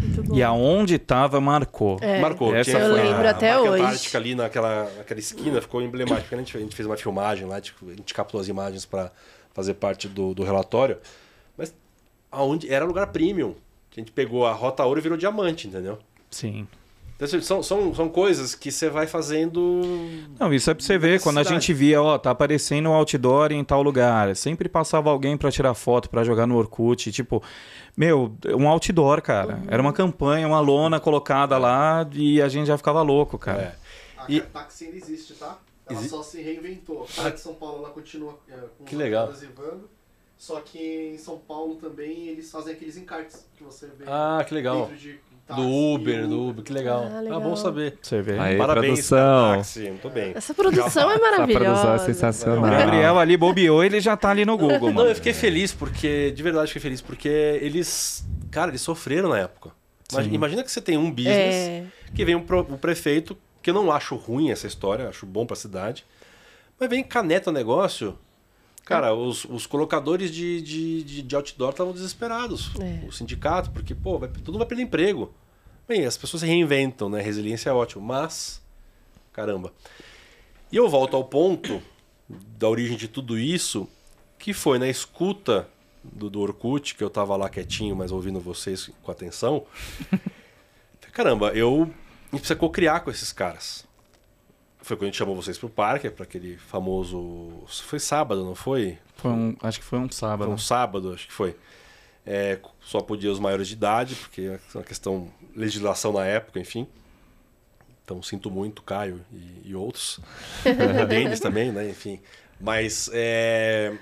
[0.00, 0.34] Muito bom.
[0.36, 1.98] E aonde tava, marcou.
[2.00, 2.20] É.
[2.20, 2.54] Marcou.
[2.54, 3.82] Essa tinha eu a- lembro a até Marca hoje.
[3.82, 6.34] Antártica ali naquela, naquela esquina ficou emblemática.
[6.34, 9.10] A gente, a gente fez uma filmagem lá, tipo, a gente captou as imagens para
[9.52, 10.98] fazer parte do, do relatório.
[11.56, 11.74] Mas
[12.30, 13.54] aonde era lugar premium.
[13.90, 15.98] A gente pegou a rota ouro e virou diamante, entendeu?
[16.30, 16.68] Sim.
[17.18, 19.82] Então, assim, são, são, são coisas que você vai fazendo.
[20.38, 21.20] Não, isso é pra você ver.
[21.20, 24.36] Quando a gente via, ó, tá aparecendo um outdoor em tal lugar.
[24.36, 27.10] Sempre passava alguém pra tirar foto, pra jogar no Orkut.
[27.10, 27.42] Tipo,
[27.96, 29.60] meu, um outdoor, cara.
[29.66, 33.62] Era uma campanha, uma lona colocada lá e a gente já ficava louco, cara.
[34.16, 34.22] É.
[34.22, 35.58] A E- Cartaxi ainda existe, tá?
[35.90, 37.02] Ela Exi- só se reinventou.
[37.02, 39.32] A cidade de São Paulo ela continua é, com Que legal.
[40.36, 44.54] Só que em São Paulo também eles fazem aqueles encartes que você vê Ah, que
[44.54, 44.82] legal.
[44.82, 47.08] dentro de táxi Do e Uber, do Uber, que legal.
[47.10, 47.40] Ah, Ah, legal.
[47.40, 47.96] bom saber.
[48.02, 48.38] Você vê.
[48.38, 49.56] Aí, Parabéns, produção.
[49.56, 50.32] Táxi, muito bem.
[50.34, 51.94] Essa produção é Essa produção é maravilhosa.
[51.94, 52.70] O sensacional.
[52.70, 55.08] Gabriel ali bobeou, ele já tá ali no Google, Não, mano.
[55.08, 59.70] eu fiquei feliz porque, de verdade, fiquei feliz porque eles, cara, eles sofreram na época.
[60.12, 60.34] Imagina, Sim.
[60.36, 61.84] imagina que você tem um business É.
[62.14, 65.44] que vem um, pro- um prefeito, que eu não acho ruim essa história, acho bom
[65.46, 66.04] pra cidade,
[66.78, 68.18] mas vem caneta o negócio.
[68.88, 72.70] Cara, os, os colocadores de, de, de, de outdoor estavam desesperados.
[72.80, 73.06] É.
[73.06, 75.30] O sindicato, porque, pô, vai, todo mundo vai perder emprego.
[75.86, 77.20] Bem, as pessoas se reinventam, né?
[77.20, 78.62] Resiliência é ótimo, mas.
[79.30, 79.74] Caramba.
[80.72, 81.82] E eu volto ao ponto
[82.56, 83.86] da origem de tudo isso,
[84.38, 85.68] que foi na escuta
[86.02, 89.66] do, do Orkut, que eu tava lá quietinho, mas ouvindo vocês com atenção.
[91.12, 91.82] Caramba, eu.
[91.82, 93.84] A gente precisa co-criar com esses caras.
[94.88, 97.62] Foi quando a gente chamou vocês pro parque, para aquele famoso.
[97.66, 98.98] Foi sábado, não foi?
[99.16, 100.46] Foi um, acho que foi um sábado.
[100.46, 101.54] Foi um sábado, acho que foi.
[102.26, 106.86] É, só podia os maiores de idade, porque é uma questão legislação na época, enfim.
[108.02, 110.20] Então sinto muito, Caio e, e outros.
[111.08, 111.88] Denis também, né?
[111.90, 112.20] Enfim.
[112.60, 113.96] Mas é,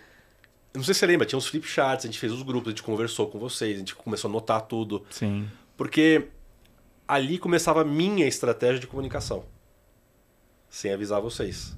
[0.73, 2.71] não sei se você lembra, tinha uns flip charts, a gente fez os grupos, a
[2.71, 5.05] gente conversou com vocês, a gente começou a anotar tudo.
[5.11, 5.49] Sim.
[5.77, 6.29] Porque
[7.09, 9.45] ali começava a minha estratégia de comunicação.
[10.77, 11.75] Sem avisar vocês.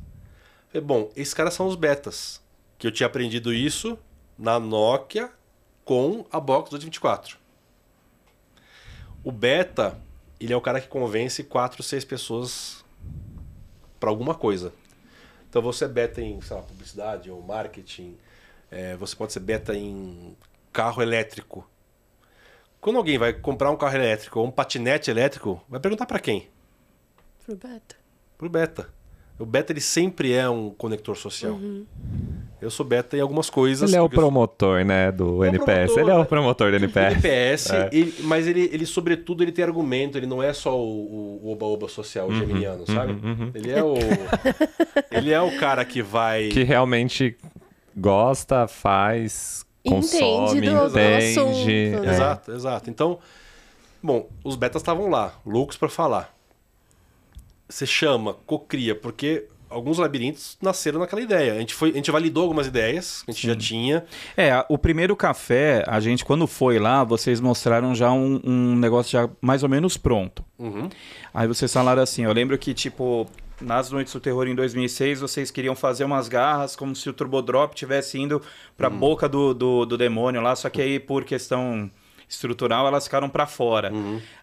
[0.67, 2.43] Falei, bom, esses caras são os betas.
[2.77, 3.97] Que eu tinha aprendido isso
[4.37, 5.31] na Nokia
[5.85, 7.39] com a Box 224.
[9.23, 9.97] O beta,
[10.41, 12.85] ele é o cara que convence quatro, seis pessoas
[14.01, 14.73] para alguma coisa.
[15.49, 18.19] Então você é beta em, sei lá, publicidade ou marketing.
[18.69, 20.37] É, você pode ser beta em
[20.73, 21.65] carro elétrico.
[22.81, 26.49] Quando alguém vai comprar um carro elétrico ou um patinete elétrico, vai perguntar para quem?
[27.47, 27.98] Pro beta.
[28.39, 28.89] Pro beta.
[29.39, 31.59] O beta ele sempre é um conector social.
[32.61, 33.89] Eu sou beta em algumas coisas.
[33.91, 35.93] Ele é o eu sou- promotor, né, do É NPS.
[35.93, 36.25] promotor, ele é o né?
[36.25, 37.13] promotor do O NPS.
[37.15, 37.89] NPS, É.
[37.93, 42.27] ele- mas ele, ele, sobretudo, ele tem argumento, ele não é só o oba-oba social,
[42.29, 43.13] o geminiano, sabe?
[43.13, 43.51] uhum.
[43.55, 43.95] Ele é o.
[45.13, 46.49] ele é o cara que vai.
[46.49, 47.37] Que realmente
[47.97, 51.17] gosta, faz, Entende consome, do- do entende.
[51.39, 51.67] assunto,
[52.07, 52.13] né?
[52.13, 52.91] Exato, exato.
[52.91, 53.19] Então,
[54.03, 56.37] bom, os betas estavam lá, loucos para falar.
[57.69, 61.55] Você chama, cocria, porque alguns labirintos nasceram naquela ideia.
[61.55, 64.05] A gente, foi, a gente validou algumas ideias que a gente já tinha.
[64.37, 69.13] É, o primeiro café, a gente, quando foi lá, vocês mostraram já um, um negócio
[69.13, 70.45] já mais ou menos pronto.
[70.59, 70.89] Uhum.
[71.33, 73.27] Aí vocês falaram assim, eu lembro que, tipo,
[73.61, 77.75] nas Noites do Terror em 2006, vocês queriam fazer umas garras como se o Turbodrop
[77.75, 78.41] tivesse indo
[78.77, 81.91] pra boca do, do, do demônio lá, só que aí, por questão
[82.29, 83.93] estrutural, elas ficaram pra fora.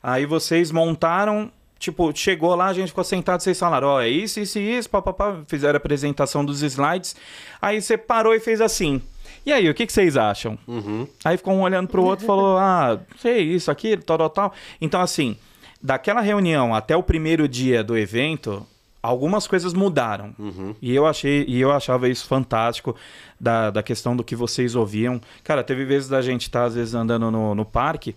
[0.02, 1.52] Aí vocês montaram...
[1.86, 4.90] Tipo, chegou lá, a gente ficou sentado, vocês falaram, ó, é isso, isso e isso,
[4.90, 7.16] papapá, fizeram a apresentação dos slides.
[7.62, 9.00] Aí você parou e fez assim.
[9.46, 10.58] E aí, o que, que vocês acham?
[10.68, 11.08] Uhum.
[11.24, 14.54] Aí ficou um olhando pro outro e falou: Ah, sei, isso, aquilo, tal, tal, tal.
[14.82, 15.38] Então, assim,
[15.80, 18.66] daquela reunião até o primeiro dia do evento,
[19.00, 20.34] algumas coisas mudaram.
[20.82, 22.96] E eu achei, e eu achava isso fantástico
[23.40, 25.22] da, da questão do que vocês ouviam.
[25.44, 28.16] Cara, teve vezes da gente estar, às vezes, andando no, no parque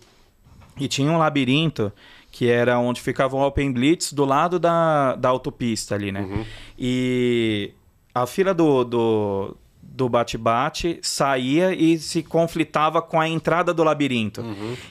[0.79, 1.91] e tinha um labirinto
[2.39, 6.45] que era onde ficava o Open Blitz do lado da, da autopista ali, né?
[6.77, 7.73] E
[8.15, 14.41] a fila do, do, do bate-bate saía e se conflitava com a entrada do labirinto.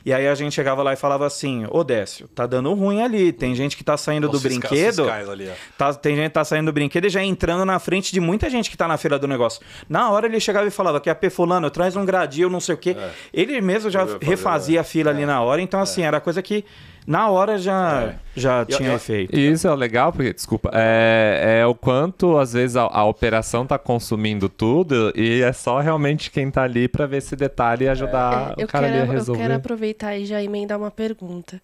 [0.05, 3.32] E aí a gente chegava lá e falava assim, ô Décio, tá dando ruim ali,
[3.32, 5.09] tem gente que tá saindo do Os fisca- brinquedo...
[5.30, 5.51] ali.
[5.78, 8.51] Tá, tem gente que tá saindo do brinquedo e já entrando na frente de muita
[8.51, 9.62] gente que tá na feira do negócio.
[9.88, 12.78] Na hora ele chegava e falava que a fulano traz um gradil, não sei o
[12.78, 12.94] quê.
[13.32, 14.82] Ele mesmo já refazia é.
[14.82, 16.62] a fila ali na hora, então assim, era coisa que
[17.09, 19.34] na hora já, já E- tinha e- efeito.
[19.34, 23.66] E isso é legal, porque, desculpa, é, é o quanto às vezes a, a operação
[23.66, 27.88] tá consumindo tudo e é só realmente quem tá ali pra ver esse detalhe e
[27.88, 29.40] ajudar É, o cara ali a quero, eu resolver.
[29.40, 31.59] quero aproveitar e já emendar uma pergunta.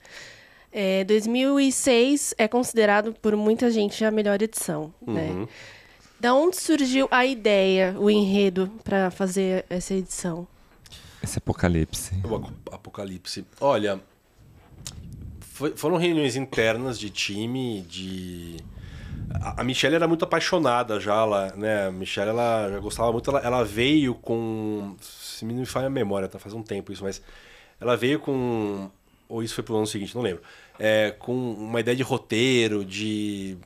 [0.72, 5.14] É, 2006 é considerado por muita gente a melhor edição, Uhum.
[5.14, 5.48] né?
[6.18, 10.46] Da onde surgiu a ideia, o enredo para fazer essa edição?
[11.22, 12.14] Esse apocalipse.
[12.24, 13.44] O apocalipse.
[13.60, 14.00] Olha,
[15.54, 18.56] foi- foram reuniões internas de time, de.
[19.56, 21.86] A, Michelle era muito apaixonada já, ela, né?
[21.86, 24.96] A Michelle ela já gostava muito, ela, ela veio com.
[25.00, 26.40] Se me falha a memória, tá?
[26.40, 27.22] Faz um tempo isso, mas.
[27.80, 28.90] Ela veio com.
[29.28, 30.42] Ou isso foi pro ano seguinte, não lembro.
[30.76, 33.56] É, com uma ideia de roteiro, de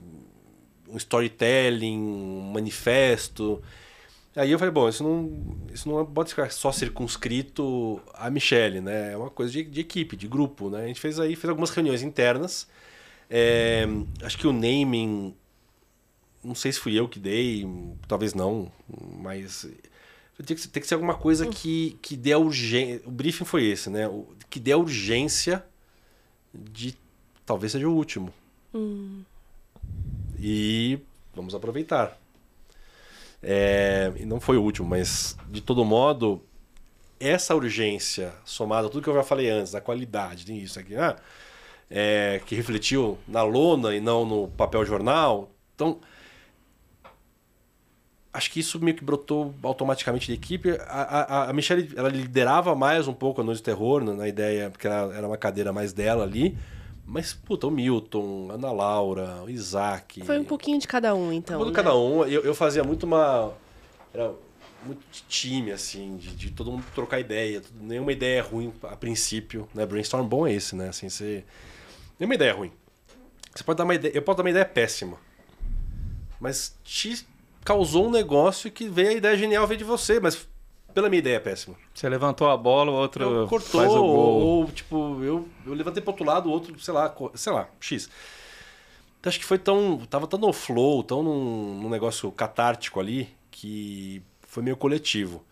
[0.89, 3.62] um storytelling, um manifesto.
[4.39, 9.12] Aí eu falei, bom, isso não, isso não pode ficar só circunscrito a Michelle, né?
[9.12, 10.84] É uma coisa de, de equipe, de grupo, né?
[10.84, 12.68] A gente fez aí, fez algumas reuniões internas.
[13.28, 13.84] É,
[14.22, 15.34] acho que o naming,
[16.43, 17.66] não sei se fui eu que dei,
[18.07, 18.70] talvez não,
[19.20, 19.68] mas
[20.47, 23.03] tem que, ser- tem que ser alguma coisa que, que dê a urgência.
[23.07, 24.07] O briefing foi esse, né?
[24.07, 25.64] O, que dê a urgência
[26.55, 26.95] de
[27.45, 28.32] talvez seja o último.
[30.39, 30.99] E
[31.34, 32.16] vamos aproveitar.
[33.43, 36.43] É, e não foi o último, mas de todo modo,
[37.20, 41.16] essa urgência, somada a tudo que eu já falei antes, da qualidade, isso aqui, ah,
[41.91, 45.51] é, que refletiu na lona e não no papel jornal.
[45.74, 46.01] Então,
[48.32, 50.70] acho que isso meio que brotou automaticamente da equipe.
[50.86, 54.28] A, a, a Michelle ela liderava mais um pouco a Noite do Terror, né, na
[54.28, 56.57] ideia, porque ela, era uma cadeira mais dela ali.
[57.11, 60.23] Mas, puta, o Milton, a Ana Laura, o Isaac.
[60.27, 61.57] Foi um pouquinho de cada um, então.
[61.57, 61.75] Muito né?
[61.75, 62.23] cada um.
[62.27, 63.55] Eu, eu fazia muito uma.
[64.13, 64.35] Era
[64.85, 67.63] muito de time, assim, de, de todo mundo trocar ideia.
[67.81, 69.67] nenhuma ideia ruim a princípio.
[69.75, 69.87] Né?
[69.87, 70.91] Brainstorm bom é esse, né?
[70.91, 71.45] Assim, você.
[72.21, 72.71] Nenhuma ideia ruim.
[73.55, 74.13] Você pode dar uma ideia.
[74.15, 75.17] Eu posso dar uma ideia péssima.
[76.39, 77.27] mas te
[77.65, 80.47] causou um negócio que veio a ideia genial veio de você, mas
[80.95, 81.76] pela minha ideia é péssima.
[81.95, 84.41] Você levantou a bola, o outro Então, cortou, faz o gol.
[84.41, 88.09] ou, tipo, eu, eu levantei pro outro lado, o outro, sei lá, sei lá, X.
[89.20, 89.99] Então, acho que foi tão.
[90.09, 95.45] Tava tão no flow, tão num, num negócio catártico ali, que foi meio coletivo.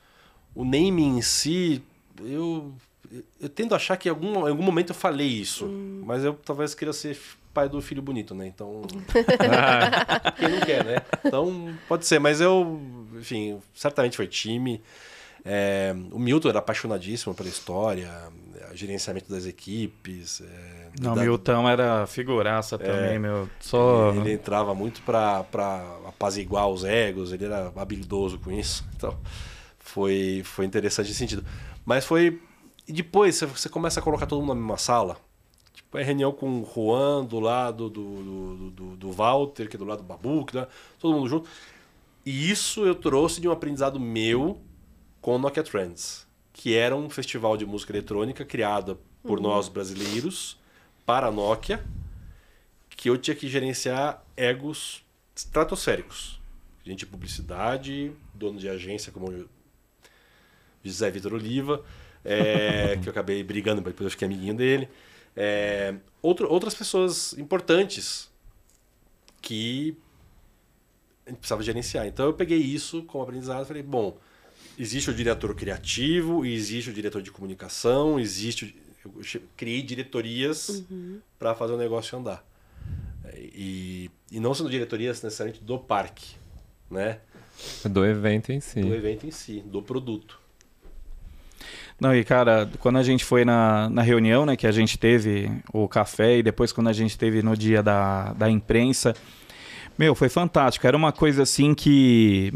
[0.55, 1.83] O naming em si,
[2.21, 2.73] eu.
[3.41, 5.65] Eu tendo a achar que em algum, em algum momento eu falei isso,
[6.05, 7.17] mas eu talvez queria ser
[7.55, 8.47] pai do filho bonito, né?
[8.49, 8.83] Então.
[10.37, 10.97] Quem não quer, né?
[11.25, 12.81] Então, pode ser, mas eu,
[13.15, 14.83] enfim, certamente foi time.
[15.49, 18.11] É, o Milton era apaixonadíssimo pela história,
[18.61, 20.41] é, gerenciamento das equipes.
[20.41, 23.49] é, Não, da- Milton era figuraça também, meu.
[23.61, 24.11] Só.
[24.11, 25.45] ele, ele entrava muito pra
[26.09, 28.85] apaziguar os egos, ele era habilidoso com isso.
[28.97, 29.17] Então,
[29.79, 31.45] foi, foi interessante nesse sentido.
[31.85, 32.41] Mas foi.
[32.89, 35.17] E depois você- começa a colocar todo mundo na mesma sala.
[35.73, 39.79] Tipo, é reunião com o Juan do lado do, do, do, do Walter, que é
[39.79, 40.67] do lado do Babu, que é
[40.99, 41.49] todo mundo junto.
[42.25, 44.59] E isso eu trouxe de um aprendizado meu
[45.27, 50.57] com Nokia Trends, que era um festival de música eletrônica criado por nós brasileiros
[51.05, 51.85] para a Nokia,
[52.91, 55.05] que eu tinha que gerenciar egos
[55.35, 56.41] estratosféricos.
[56.85, 59.49] Gente de publicidade, dono de agência como
[60.85, 61.85] José Vitor Oliva,
[62.25, 64.89] é, que eu acabei brigando, mas depois eu fiquei amiguinho dele.
[65.35, 68.31] É, outro- outras pessoas importantes
[69.43, 69.97] que
[71.27, 72.07] a gente precisava gerenciar.
[72.07, 74.17] Então eu peguei isso como aprendizado e falei, bom,
[74.79, 78.77] existe o diretor criativo, existe o diretor de comunicação, existe...
[79.05, 80.85] o- Eu criei diretorias
[81.39, 82.45] para fazer o negócio andar.
[83.35, 86.35] E, e não sendo diretorias necessariamente do parque,
[86.91, 87.19] né?
[87.89, 88.81] Do evento em si.
[88.81, 90.39] Do evento em si, do produto.
[91.99, 95.51] Não, e cara, quando a gente foi na, na reunião, né, que a gente teve
[95.73, 99.15] o café e depois quando a gente teve no dia da, da imprensa,
[99.99, 100.87] meu, foi fantástico.
[100.87, 102.53] Era uma coisa assim que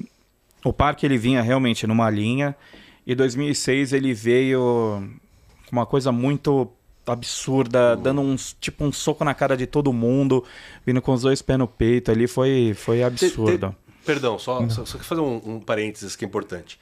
[0.65, 2.55] o parque ele vinha realmente numa linha
[3.07, 5.03] e 2006 ele veio
[5.67, 6.71] com uma coisa muito
[7.07, 10.45] absurda, dando uns tipo um soco na cara de todo mundo,
[10.87, 13.69] vindo com os dois pés no peito ali, foi foi absurdo.
[13.71, 16.79] Te- te- perdão, só, só, só fazer um, um parênteses que é importante.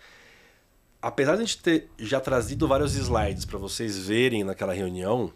[1.01, 5.33] Apesar de a gente ter já trazido vários slides para vocês verem naquela reunião,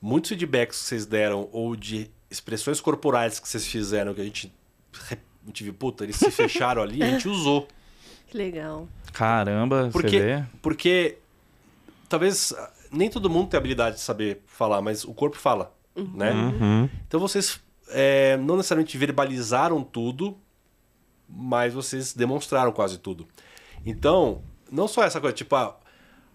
[0.00, 4.52] muitos feedbacks que vocês deram ou de expressões corporais que vocês fizeram que a gente,
[5.42, 7.66] a gente viu, puta, eles se fecharam ali, a gente usou.
[8.30, 8.86] Que legal.
[9.12, 10.44] Caramba, você Porque, vê?
[10.62, 11.18] porque
[12.08, 16.30] talvez ah, nem todo mundo tem habilidade de saber falar, mas o corpo fala, né?
[16.30, 16.88] Uhum.
[17.08, 20.38] Então vocês é, não necessariamente verbalizaram tudo,
[21.28, 23.26] mas vocês demonstraram quase tudo.
[23.84, 25.76] Então, não só essa coisa, tipo, ah,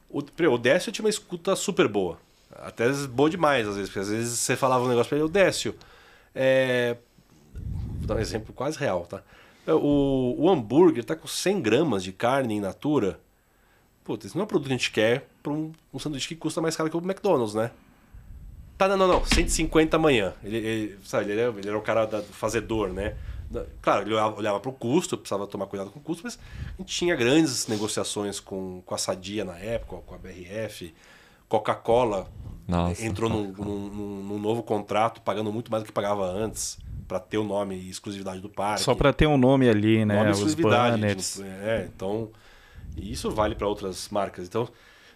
[0.09, 2.17] o, o Décio tinha uma escuta super boa.
[2.51, 5.29] Até boa demais, às vezes, porque às vezes você falava um negócio pra ele, o
[5.29, 5.75] Décio,
[6.33, 6.97] é...
[8.05, 9.21] vou dar um exemplo quase real, tá?
[9.67, 13.19] O, o hambúrguer tá com 100 gramas de carne in natura.
[14.03, 16.35] Putz, isso não é um produto que a gente quer para um, um sanduíche que
[16.35, 17.71] custa mais caro que o McDonald's, né?
[18.77, 19.25] Tá, não, não, não.
[19.25, 20.33] 150 amanhã.
[20.43, 23.15] Ele, ele, sabe, ele, era, ele era o cara da- do fazedor, né?
[23.81, 26.37] Claro, ele olhava, olhava para o custo, precisava tomar cuidado com o custo, mas
[26.77, 30.93] a gente tinha grandes negociações com, com a Sadia na época, com a BRF.
[31.47, 32.27] Coca-Cola
[33.01, 36.77] entrou num- num- num novo contrato, pagando muito mais do que pagava antes,
[37.07, 38.83] para ter o nome e exclusividade do parque.
[38.83, 40.15] Só pra ter um nome ali, né?
[40.17, 40.99] Nome Os exclusividade.
[40.99, 41.39] banners.
[41.39, 42.31] É, então.
[42.97, 44.47] E isso vale para outras marcas.
[44.47, 44.67] Então,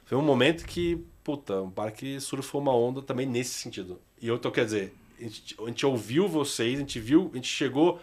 [0.05, 3.99] foi um momento que, puta, o parque surfou uma onda também nesse sentido.
[4.21, 7.35] E eu tô, quer dizer, a gente, a gente ouviu vocês, a gente viu, a
[7.35, 7.99] gente chegou.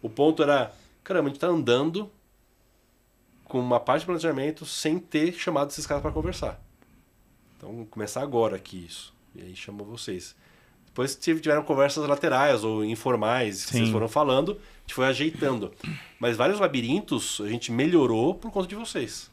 [0.00, 0.72] O ponto era,
[1.04, 2.10] caramba, a gente tá andando
[3.44, 6.62] com uma parte de planejamento sem ter chamado esses caras para conversar.
[7.56, 9.12] Então, começar agora aqui isso.
[9.34, 10.36] E aí chamou vocês.
[10.98, 13.78] Depois tive- tiveram conversas laterais ou informais que Sim.
[13.78, 15.70] vocês foram falando, a gente foi ajeitando.
[16.18, 19.30] Mas vários labirintos a gente melhorou por conta de vocês.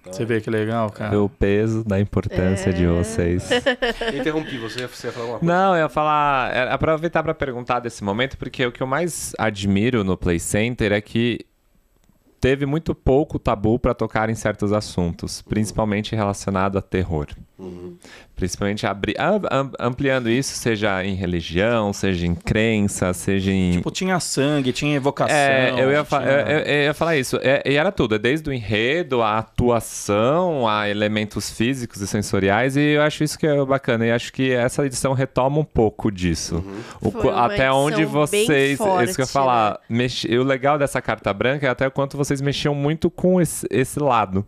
[0.00, 1.20] Então, Você vê que legal, cara.
[1.20, 3.50] O peso da importância de vocês.
[3.50, 5.52] Eu interrompi você, você ia falar uma coisa.
[5.52, 9.32] Não, eu ia falar, é, aproveitar para perguntar desse momento, porque o que eu mais
[9.38, 11.40] admiro no Play Center é que
[12.40, 17.26] teve muito pouco tabu para tocar em certos assuntos, principalmente relacionado a terror.
[17.58, 17.94] Uhum.
[18.34, 23.72] Principalmente abri- am- ampliando isso, seja em religião, seja em crença, seja em.
[23.72, 25.36] Tipo, tinha sangue, tinha evocação.
[25.36, 27.38] É, eu ia, fa- tinha- eu- eu- eu ia falar isso.
[27.42, 32.76] É, e era tudo, é desde o enredo, a atuação, a elementos físicos e sensoriais,
[32.76, 34.06] e eu acho isso que é bacana.
[34.06, 36.64] E acho que essa edição retoma um pouco disso.
[37.00, 38.48] O Foi qu- uma até onde vocês.
[38.48, 39.80] isso que eu ia forte, falar.
[39.88, 43.10] mex- e o legal dessa carta branca é até o quanto vocês vocês mexiam muito
[43.10, 44.46] com esse, esse lado.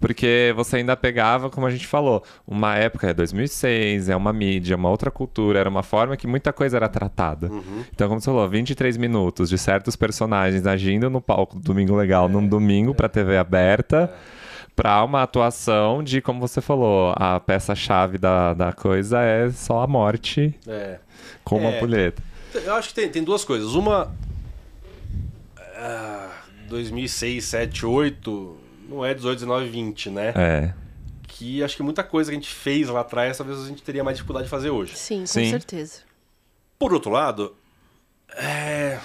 [0.00, 4.76] Porque você ainda pegava, como a gente falou, uma época, é 2006, é uma mídia,
[4.76, 7.50] uma outra cultura, era uma forma que muita coisa era tratada.
[7.92, 12.28] Então, como você falou, 23 minutos de certos personagens agindo no palco do Domingo Legal
[12.28, 14.12] num domingo pra TV aberta.
[14.76, 19.86] Pra uma atuação de, como você falou, a peça-chave da, da coisa é só a
[19.86, 20.98] morte É.
[21.44, 21.78] com uma É.
[21.78, 22.20] pulheta.
[22.52, 23.74] Eu acho que tem, tem duas coisas.
[23.76, 24.12] Uma.
[25.76, 26.23] ah,
[26.74, 28.58] 2006, 7, 8.
[28.88, 30.32] Não é 18, 19, 20, né?
[30.36, 30.74] É.
[31.28, 34.02] Que acho que muita coisa que a gente fez lá atrás, talvez a gente teria
[34.02, 34.96] mais dificuldade de fazer hoje.
[34.96, 35.50] Sim, com Sim.
[35.50, 36.00] certeza.
[36.78, 37.56] Por outro lado,
[38.30, 38.98] é,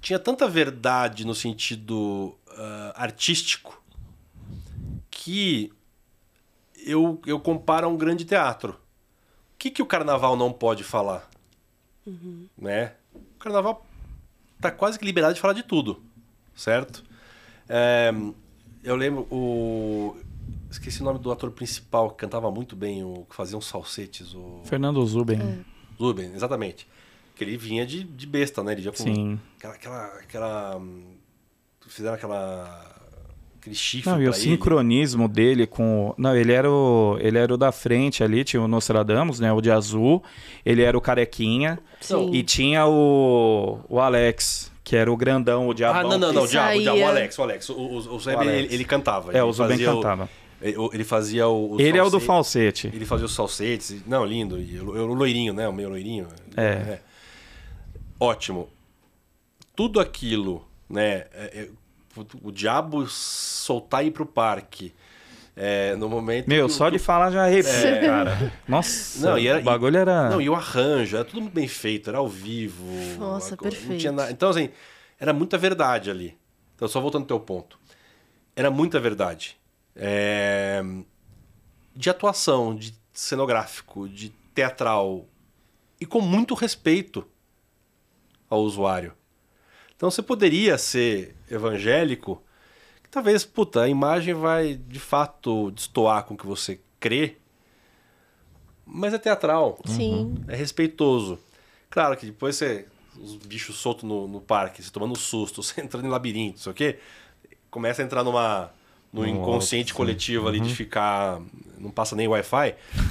[0.00, 3.82] tinha tanta verdade no sentido ah, artístico
[5.10, 5.72] que
[6.84, 8.72] eu, eu comparo a um grande teatro.
[8.72, 11.28] O que, que o carnaval não pode falar?
[12.56, 12.94] Né?
[13.14, 13.86] O carnaval
[14.60, 16.02] tá quase que liberado de falar de tudo,
[16.54, 17.02] certo?
[17.68, 18.12] É,
[18.82, 20.16] eu lembro o.
[20.70, 24.34] Esqueci o nome do ator principal que cantava muito bem, o que fazia uns falsetes.
[24.34, 24.60] O...
[24.64, 25.64] Fernando Zuben.
[25.98, 26.86] Ruben, exatamente.
[27.34, 28.72] Que ele vinha de, de besta, né?
[28.72, 29.38] Ele já com Sim.
[29.58, 30.76] aquela, aquela, aquela.
[30.76, 31.02] hum,
[31.88, 32.96] Fizeram aquela.
[33.60, 34.34] Aquele chifre Não, e o ele.
[34.34, 36.10] sincronismo dele com.
[36.10, 37.18] o- Não, ele era o.
[37.20, 39.52] Ele era o da frente ali, tinha o Nostradamus, né?
[39.52, 40.22] O de azul.
[40.64, 41.78] Ele era o carequinha.
[42.00, 42.30] Sim.
[42.32, 43.80] E tinha o.
[43.88, 46.02] O Alex, que era o grandão, o Ah, diabão.
[46.10, 46.42] não, não, não.
[46.42, 47.68] O diabo, o diabo, o saía- Alex, o Alex.
[47.70, 48.52] O, o, o Zeb, Alex.
[48.58, 49.32] ele, ele cantava.
[49.32, 50.28] É, ele o fazia cantava.
[50.60, 51.74] ele, ele fazia o.
[51.74, 52.90] os Ele é o do falsete.
[52.92, 54.04] Ele fazia os falsetes.
[54.04, 54.58] Não, lindo.
[54.60, 55.68] E o, o loirinho, né?
[55.68, 56.26] O meio loirinho.
[56.56, 56.98] É.
[58.18, 58.68] Ótimo.
[59.76, 61.26] Tudo aquilo, né?
[61.32, 61.68] é- é,
[62.16, 64.92] o, o diabo soltar e ir pro parque.
[65.56, 66.48] É, no momento.
[66.48, 68.52] Meu, que só que de falar já arrepia, cara.
[68.68, 70.30] Nossa, Não, e era- o bagulho era...
[70.30, 72.84] Não, e o arranjo, era tudo muito bem feito, era ao vivo.
[73.18, 73.98] Nossa, perfeito.
[74.00, 74.30] tinha nada.
[74.30, 74.70] Então, assim,
[75.18, 76.36] era muita verdade ali.
[76.76, 77.78] Então, só voltando ao teu ponto.
[78.56, 79.58] Era muita verdade.
[79.94, 80.82] É,
[81.94, 85.26] De atuação, de cenográfico, de teatral.
[86.00, 87.26] E com muito respeito
[88.48, 89.12] ao usuário.
[89.94, 92.42] Então, você poderia ser evangélico,
[93.10, 97.36] talvez, puta, a imagem vai de fato destoar com o que você crê,
[98.86, 99.78] mas é teatral.
[99.86, 100.34] Sim.
[100.48, 101.38] É respeitoso.
[101.88, 102.86] Claro que depois você.
[103.18, 106.72] Os bichos soltos no, no parque, você tomando susto, você entrando em labirinto, não sei
[106.72, 106.98] o quê.
[107.70, 108.72] Começa a entrar numa.
[109.12, 111.40] No inconsciente coletivo ali de ficar.
[111.78, 112.74] Não passa nem Wi-Fi.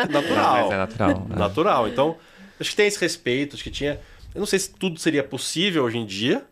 [0.00, 0.62] É natural.
[0.62, 1.26] Mas é natural.
[1.30, 1.36] é.
[1.36, 1.88] Natural.
[1.88, 2.16] Então,
[2.58, 4.00] acho que tem esse respeito, acho que tinha.
[4.34, 6.44] Eu não sei se tudo seria possível hoje em dia.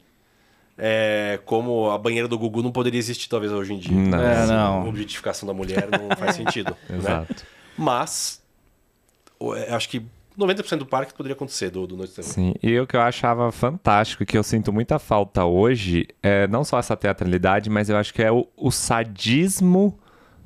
[0.78, 3.96] É, como a banheira do Gugu não poderia existir, talvez, hoje em dia.
[3.96, 4.20] Não.
[4.22, 4.82] É, Assim, não.
[4.82, 6.76] A objetificação da mulher não faz sentido.
[6.88, 6.96] né?
[6.96, 7.44] Exato.
[7.76, 8.40] Mas,
[9.40, 10.02] o- é, acho que
[10.38, 12.30] 90% do parque poderia acontecer do, do Noite Terror.
[12.30, 16.62] Sim, e o que eu achava fantástico, que eu sinto muita falta hoje, é não
[16.62, 19.98] só essa teatralidade, mas eu acho que é o, o sadismo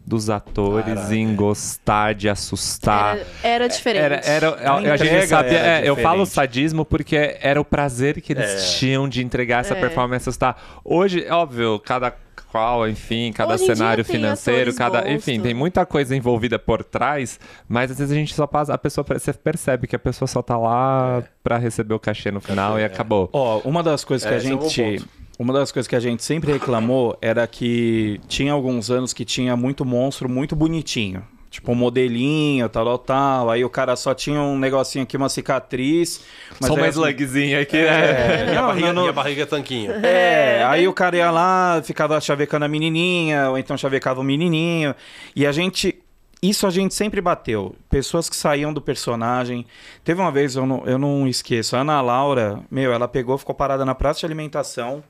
[0.05, 1.35] dos atores Caralho, em é.
[1.35, 3.17] gostar de assustar.
[3.17, 4.03] Era, era diferente.
[4.03, 8.21] Era, era, a, a gente sabia, era é, eu falo sadismo porque era o prazer
[8.21, 8.79] que eles É.
[8.79, 9.81] tinham de entregar essa É.
[9.81, 10.61] performance assustar.
[10.85, 12.13] Hoje, óbvio, cada
[12.51, 15.45] qual, enfim, cada Hoje cenário financeiro, cada, bons, enfim, tudo.
[15.45, 19.05] tem muita coisa envolvida por trás, mas às vezes a gente só passa, a pessoa
[19.09, 22.83] você percebe que a pessoa só tá lá pra receber o cachê no final e
[22.83, 22.85] é.
[22.85, 23.31] acabou.
[23.33, 25.03] Ó, uma das coisas que É, a é gente.
[25.39, 29.57] Uma das coisas que a gente sempre reclamou era que tinha alguns anos que tinha
[29.57, 31.25] muito monstro muito bonitinho.
[31.53, 33.51] Tipo, um modelinho, tal, tal, tal.
[33.51, 36.23] Aí o cara só tinha um negocinho aqui, uma cicatriz.
[36.59, 38.49] Mas só mais slugzinho aqui, né?
[38.49, 39.93] É, E, a barriga, não, e a barriga é tanquinho.
[39.93, 44.95] É, aí o cara ia lá, ficava chavecando a menininha, ou então chavecava o menininho.
[45.37, 45.99] E a gente.
[46.43, 47.77] Isso a gente sempre bateu.
[47.91, 49.67] Pessoas que saíam do personagem.
[50.03, 53.55] Teve uma vez, eu não, eu não esqueço, a Ana Laura, meu, ela pegou, ficou
[53.55, 55.05] parada na praça de alimentação,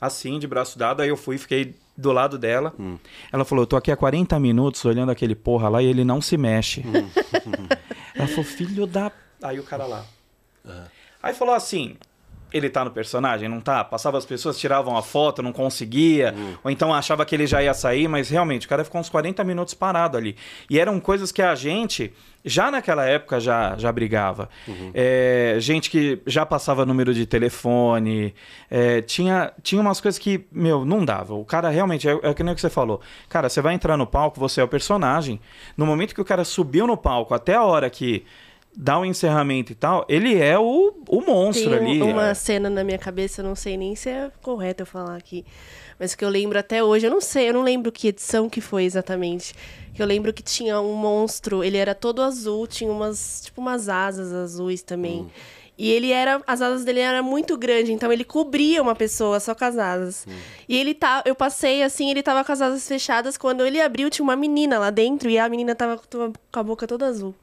[0.00, 1.02] assim, de braço dado.
[1.02, 2.74] Aí eu fui, fiquei do lado dela.
[3.32, 6.20] Ela falou: Eu tô aqui há 40 minutos olhando aquele porra lá e ele não
[6.20, 6.82] se mexe.
[8.14, 9.12] ela falou: Filho da.
[9.42, 10.04] Aí o cara lá.
[11.22, 11.96] Aí falou assim:
[12.52, 13.48] ele tá no personagem?
[13.48, 13.84] Não tá?
[13.84, 17.74] Passava as pessoas, tiravam a foto, não conseguia, ou então achava que ele já ia
[17.74, 20.36] sair, mas realmente o cara ficou uns 40 minutos parado ali.
[20.68, 22.12] E eram coisas que a gente,
[22.44, 24.48] já naquela época, já, já brigava.
[24.94, 28.34] É, gente que já passava número de telefone,
[28.70, 31.34] é, tinha, tinha umas coisas que, meu, não dava.
[31.34, 33.00] O cara realmente, é, é que nem o que você falou.
[33.28, 35.40] Cara, você vai entrar no palco, você é o personagem.
[35.76, 38.24] No momento que o cara subiu no palco, até a hora que
[38.76, 42.02] dá o encerramento e tal, ele é o, o monstro Tem ali.
[42.02, 42.34] um- uma é.
[42.34, 45.44] cena na minha cabeça, eu não sei nem se é correto eu falar aqui,
[45.98, 48.60] mas que eu lembro até hoje, eu não sei, eu não lembro que edição que
[48.60, 49.54] foi exatamente.
[49.92, 53.88] Que eu lembro que tinha um monstro, ele era todo azul, tinha umas, tipo umas
[53.88, 55.28] asas azuis também.
[55.76, 56.40] E ele era.
[56.46, 60.26] As asas dele eram muito grandes, então ele cobria uma pessoa só com as asas.
[60.68, 61.22] E ele tá.
[61.26, 63.36] Eu passei assim, ele tava com as asas fechadas.
[63.38, 66.86] Quando ele abriu, tinha uma menina lá dentro e a menina tava com a boca
[66.86, 67.34] toda azul.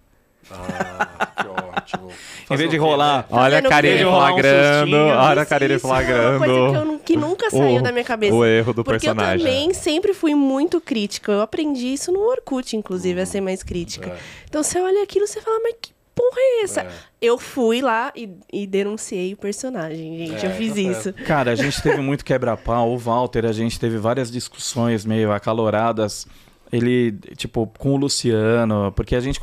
[0.50, 2.10] Ah, que ótimo.
[2.50, 3.20] Em vez de rolar.
[3.20, 3.26] né?
[3.30, 4.96] Olha a Karine um flagrando.
[4.98, 6.38] Olha a Karine isso, é uma flagrando.
[6.46, 8.34] coisa que, eu que nunca saiu o- da minha cabeça.
[8.34, 9.40] o erro do Porque personagem.
[9.46, 11.32] eu também sempre fui muito crítica.
[11.32, 14.12] Eu aprendi isso no Orkut, inclusive, a ser mais crítica.
[14.12, 14.18] É.
[14.48, 16.82] Então você olha aquilo e você fala, mas que porra é essa?
[16.82, 16.90] É.
[17.22, 20.46] Eu fui lá e, e denunciei o personagem, gente.
[20.46, 21.14] É, eu fiz tá isso.
[21.26, 22.92] Cara, a gente teve muito quebra-pau.
[22.94, 26.26] O Walter, a gente teve várias discussões meio acaloradas.
[26.72, 29.40] Ele, tipo, com o Luciano, porque a gente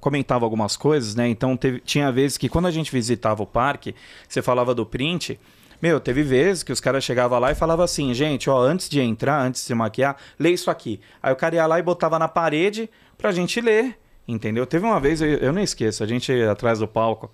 [0.00, 1.28] comentava algumas coisas, né?
[1.28, 3.94] Então teve- tinha vezes que quando a gente visitava o parque,
[4.28, 5.38] você falava do print.
[5.82, 9.00] Meu, teve vezes que os caras chegavam lá e falavam assim, gente, ó, antes de
[9.00, 11.00] entrar, antes de se maquiar, lê isso aqui.
[11.22, 14.66] Aí o cara ia lá e botava na parede pra gente ler, entendeu?
[14.66, 17.30] Teve uma vez, eu, eu não esqueço, a gente atrás do palco,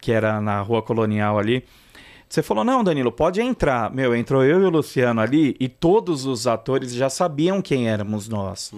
[0.00, 1.64] que era na rua colonial ali,
[2.28, 3.90] você falou, não, Danilo, pode entrar.
[3.94, 8.28] Meu, entrou eu e o Luciano ali e todos os atores já sabiam quem éramos
[8.28, 8.72] nós.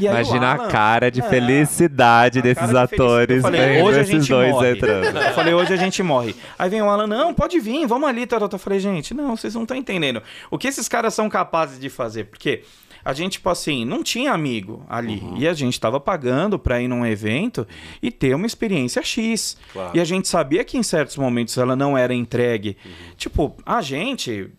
[0.00, 3.02] E aí Imagina Alan- a cara de É, felicidade a desses cara de felicidade.
[3.02, 4.70] atores Eu falei, hoje a gente dois morre.
[4.72, 5.16] entrando.
[5.22, 6.34] Eu falei, hoje a gente morre.
[6.58, 8.26] Aí vem o Alan, não, pode vir, vamos ali.
[8.30, 10.20] Eu falei, gente, não, vocês não estão entendendo.
[10.50, 12.24] O que esses caras são capazes de fazer?
[12.24, 12.62] Porque
[13.04, 15.22] a gente, tipo assim, não tinha amigo ali.
[15.36, 17.66] E a gente tava pagando pra ir num evento
[18.00, 19.56] e ter uma experiência X.
[19.72, 19.96] Claro.
[19.96, 22.76] E a gente sabia que em certos momentos ela não era entregue.
[23.16, 24.50] Tipo, a gente,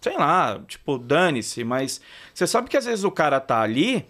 [0.00, 2.00] sei lá, tipo, dane-se, mas
[2.32, 4.06] você sabe que às vezes o cara tá ali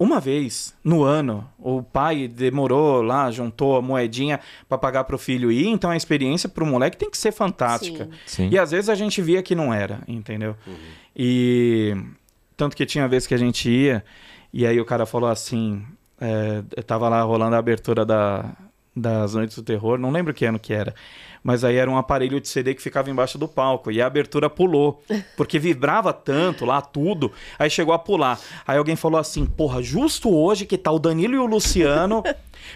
[0.00, 5.52] uma vez no ano, o pai demorou lá, juntou a moedinha pra pagar pro filho
[5.52, 8.08] ir, então a experiência pro moleque tem que ser fantástica.
[8.24, 8.48] Sim.
[8.48, 8.48] Sim.
[8.50, 10.56] E às vezes a gente via que não era, entendeu?
[11.14, 11.94] E
[12.60, 14.04] tanto que tinha vezes que a gente ia,
[14.52, 15.82] e aí o cara falou assim:
[16.20, 18.54] é, eu tava lá rolando a abertura da,
[18.94, 20.94] das Noites do Terror, não lembro que ano que era.
[21.42, 23.90] Mas aí era um aparelho de CD que ficava embaixo do palco.
[23.90, 25.02] E a abertura pulou.
[25.38, 27.32] Porque vibrava tanto lá, tudo.
[27.58, 28.38] Aí chegou a pular.
[28.66, 32.22] Aí alguém falou assim: porra, justo hoje que tá o Danilo e o Luciano.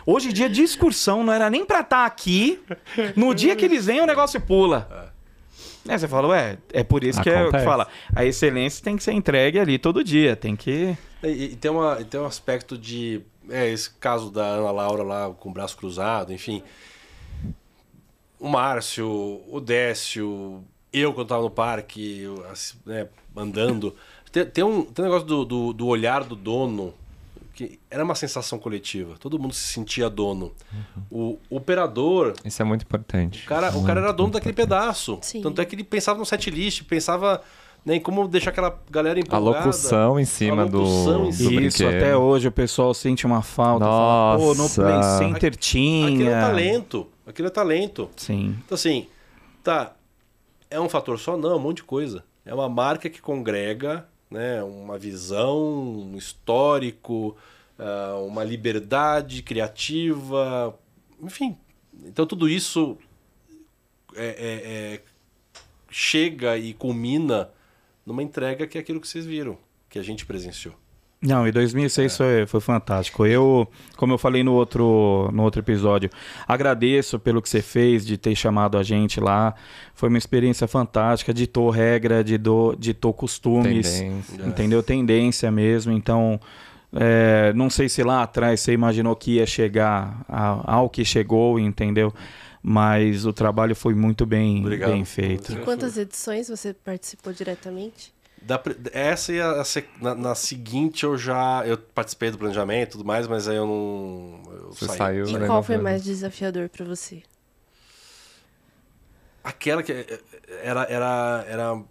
[0.06, 2.58] Hoje, dia de excursão, não era nem pra estar aqui.
[3.14, 5.12] No dia que eles vêm, o negócio pula.
[5.86, 7.86] É, você fala, ué, é por isso que é o que fala.
[8.14, 10.34] A excelência tem que ser entregue ali todo dia.
[10.34, 10.96] Tem que.
[11.22, 13.20] E, e tem, uma, tem um aspecto de.
[13.50, 16.62] É, esse caso da Ana Laura lá com o braço cruzado, enfim.
[18.40, 23.94] O Márcio, o Décio, eu quando tava no parque, assim, né, andando.
[24.32, 26.94] Tem, tem um, tem um negócio do, do, do olhar do dono,
[27.54, 29.14] que era uma sensação coletiva.
[29.18, 30.52] Todo mundo se sentia dono.
[31.10, 33.44] O operador Isso é muito importante.
[33.44, 34.68] o cara, o cara era dono daquele importante.
[34.80, 35.18] pedaço.
[35.22, 35.40] Sim.
[35.42, 37.40] Tanto é que ele pensava no set list, pensava
[37.84, 39.66] né, em como deixar aquela galera A empolgada.
[39.66, 41.60] locução em cima A locução do, em do cima.
[41.62, 41.96] Isso, brinquedo.
[42.02, 43.84] até hoje o pessoal sente uma falta.
[43.84, 44.82] fala, Pô, no Nossa.
[44.82, 46.08] Play Center tinha.
[46.08, 47.06] Aquilo é talento.
[47.26, 48.10] Aquilo é talento.
[48.16, 48.56] Sim.
[48.64, 49.06] Então, assim,
[49.62, 49.92] tá.
[50.70, 51.36] É um fator só?
[51.36, 52.24] Não, é um monte de coisa.
[52.44, 57.36] É uma marca que congrega né, uma visão, um histórico,
[57.78, 60.78] ah, uma liberdade criativa,
[61.22, 61.56] enfim.
[62.04, 62.98] Então, tudo isso
[64.14, 65.02] é- é- é-
[65.90, 67.50] chega e culmina
[68.04, 69.56] numa entrega que é aquilo que vocês viram,
[69.88, 70.74] que a gente presenciou.
[71.26, 73.24] Não, e 2006 foi, foi fantástico.
[73.24, 73.66] Eu,
[73.96, 76.10] como eu falei no outro, no outro episódio,
[76.46, 79.54] agradeço pelo que você fez, de ter chamado a gente lá.
[79.94, 84.46] Foi uma experiência fantástica, ditou regra, ditou, ditou costumes, Tendência.
[84.46, 84.82] entendeu?
[84.82, 85.92] Tendência mesmo.
[85.92, 86.38] Então,
[86.92, 91.58] é, não sei se lá atrás você imaginou que ia chegar a- ao que chegou,
[91.58, 92.12] entendeu?
[92.62, 94.92] Mas o trabalho foi muito bem, Obrigado.
[94.92, 95.54] bem feito.
[95.64, 98.13] Quantas edições você participou diretamente?
[98.46, 99.62] Da essa e a,
[100.00, 103.66] na, na seguinte eu já eu participei do planejamento e tudo mais, mas aí eu
[103.66, 104.98] não eu Você saí.
[104.98, 107.22] saiu, E né, qual foi mais desafiador pra você?
[109.42, 110.20] Aquela que eh,
[110.62, 111.82] era era era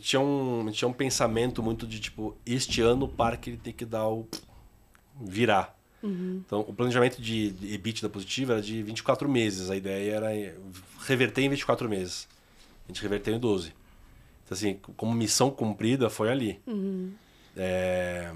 [0.00, 3.84] tinha um tinha um pensamento muito de tipo este ano o parque ele tem que
[3.86, 4.28] dar o
[5.20, 5.74] virar.
[6.44, 10.54] Então o planejamento de, EBITDA positivo era de 24 meses, a ideia era eh,
[11.06, 12.28] reverter em 24 meses.
[12.84, 13.72] A gente reverteu em 12.
[14.52, 16.60] Então assim, como missão cumprida foi ali.
[17.56, 18.30] É,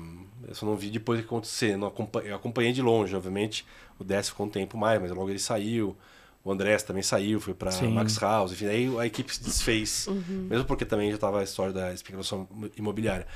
[0.46, 1.76] eu só não vi depois que acontecer.
[1.76, 3.66] Não acompa- eu acompanhei de longe, obviamente.
[3.98, 5.96] O Décio ficou um tempo mais, mas logo ele saiu.
[6.44, 7.70] O Andrés também saiu, foi para.
[7.90, 8.52] Max House.
[8.52, 10.06] Enfim, aí a equipe se desfez.
[10.48, 13.26] Mesmo porque também já estava a história da especulação imobiliária.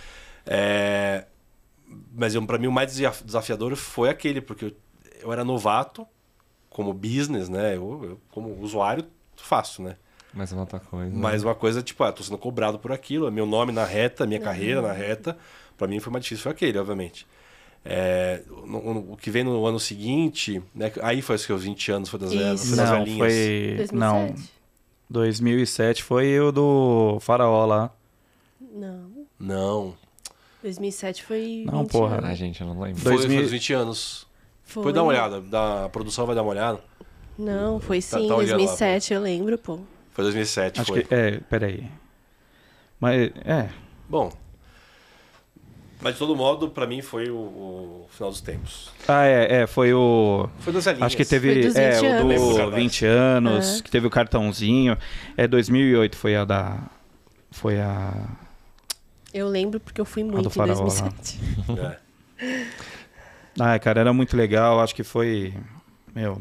[0.46, 1.26] É,
[2.14, 4.72] mas para mim o mais desaf- desafiador foi aquele, porque eu,
[5.22, 6.06] eu era novato
[6.68, 7.76] como business, né?
[7.76, 9.04] Eu, eu, como usuário,
[9.36, 9.96] fácil, né?
[10.32, 11.10] Mais uma outra coisa.
[11.14, 14.26] Mas uma coisa, tipo, ah, tô sendo cobrado por aquilo, é meu nome na reta,
[14.26, 15.36] minha carreira na reta.
[15.76, 17.26] Pra mim foi mais difícil, foi aquele, obviamente.
[17.84, 20.92] É, no- no- o que vem no ano seguinte, né?
[21.02, 22.68] Aí foi os seus 20 anos, foi das, velhas, Isso.
[22.68, 23.18] foi das Não, velhinhas.
[23.18, 23.74] foi.
[23.78, 23.94] 2007?
[23.94, 24.34] Não.
[25.08, 27.90] 2007 foi o do Faraó lá.
[28.60, 29.10] Não.
[29.38, 29.94] Não.
[30.62, 31.64] 2007 foi.
[31.66, 32.16] Não, 20 porra.
[32.18, 32.24] anos.
[32.30, 33.00] Ai, gente, eu não lembro.
[33.00, 34.26] Foi, 2000 foi dos 20 anos.
[34.62, 34.82] Foi.
[34.84, 35.40] Foi dar uma olhada.
[35.40, 36.78] Da, a produção vai dar uma olhada.
[37.38, 39.80] Não, foi Tá- sim, tá lá, 2007, eu lembro, pô.
[40.12, 40.80] Foi 2007.
[40.80, 41.04] Acho foi.
[41.04, 41.14] que.
[41.14, 41.88] É, peraí.
[42.98, 43.68] Mas, é.
[44.08, 44.32] Bom.
[46.02, 48.90] Mas de todo modo, pra mim foi o, o final dos tempos.
[49.06, 50.48] Ah, é, é, foi o.
[50.60, 50.86] Foi das.
[50.86, 51.52] Acho que teve.
[51.52, 52.28] Foi dos é, 20 o anos.
[52.28, 52.74] Lembro do do cartaz.
[52.82, 53.82] 20 anos, É.
[53.82, 54.96] que teve o cartãozinho.
[55.36, 56.78] É 2008 foi a da.
[57.50, 58.14] Foi a.
[59.32, 60.82] Eu lembro porque eu fui muito em Faraó lá.
[60.84, 61.40] 2007.
[61.78, 62.66] É.
[63.58, 64.80] Ah, cara, era muito legal.
[64.80, 65.52] Acho que foi.
[66.14, 66.40] Meu.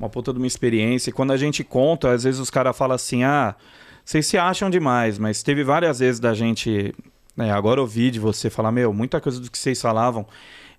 [0.00, 1.10] Uma puta de uma experiência.
[1.10, 3.54] E quando a gente conta, às vezes os caras falam assim: ah,
[4.02, 6.94] vocês se acham demais, mas teve várias vezes da gente.
[7.36, 10.26] né, agora ouvi de você falar: meu, muita coisa do que vocês falavam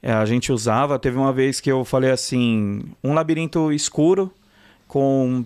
[0.02, 0.98] é, a gente usava.
[0.98, 4.34] Teve uma vez que eu falei assim: um labirinto escuro
[4.88, 5.46] com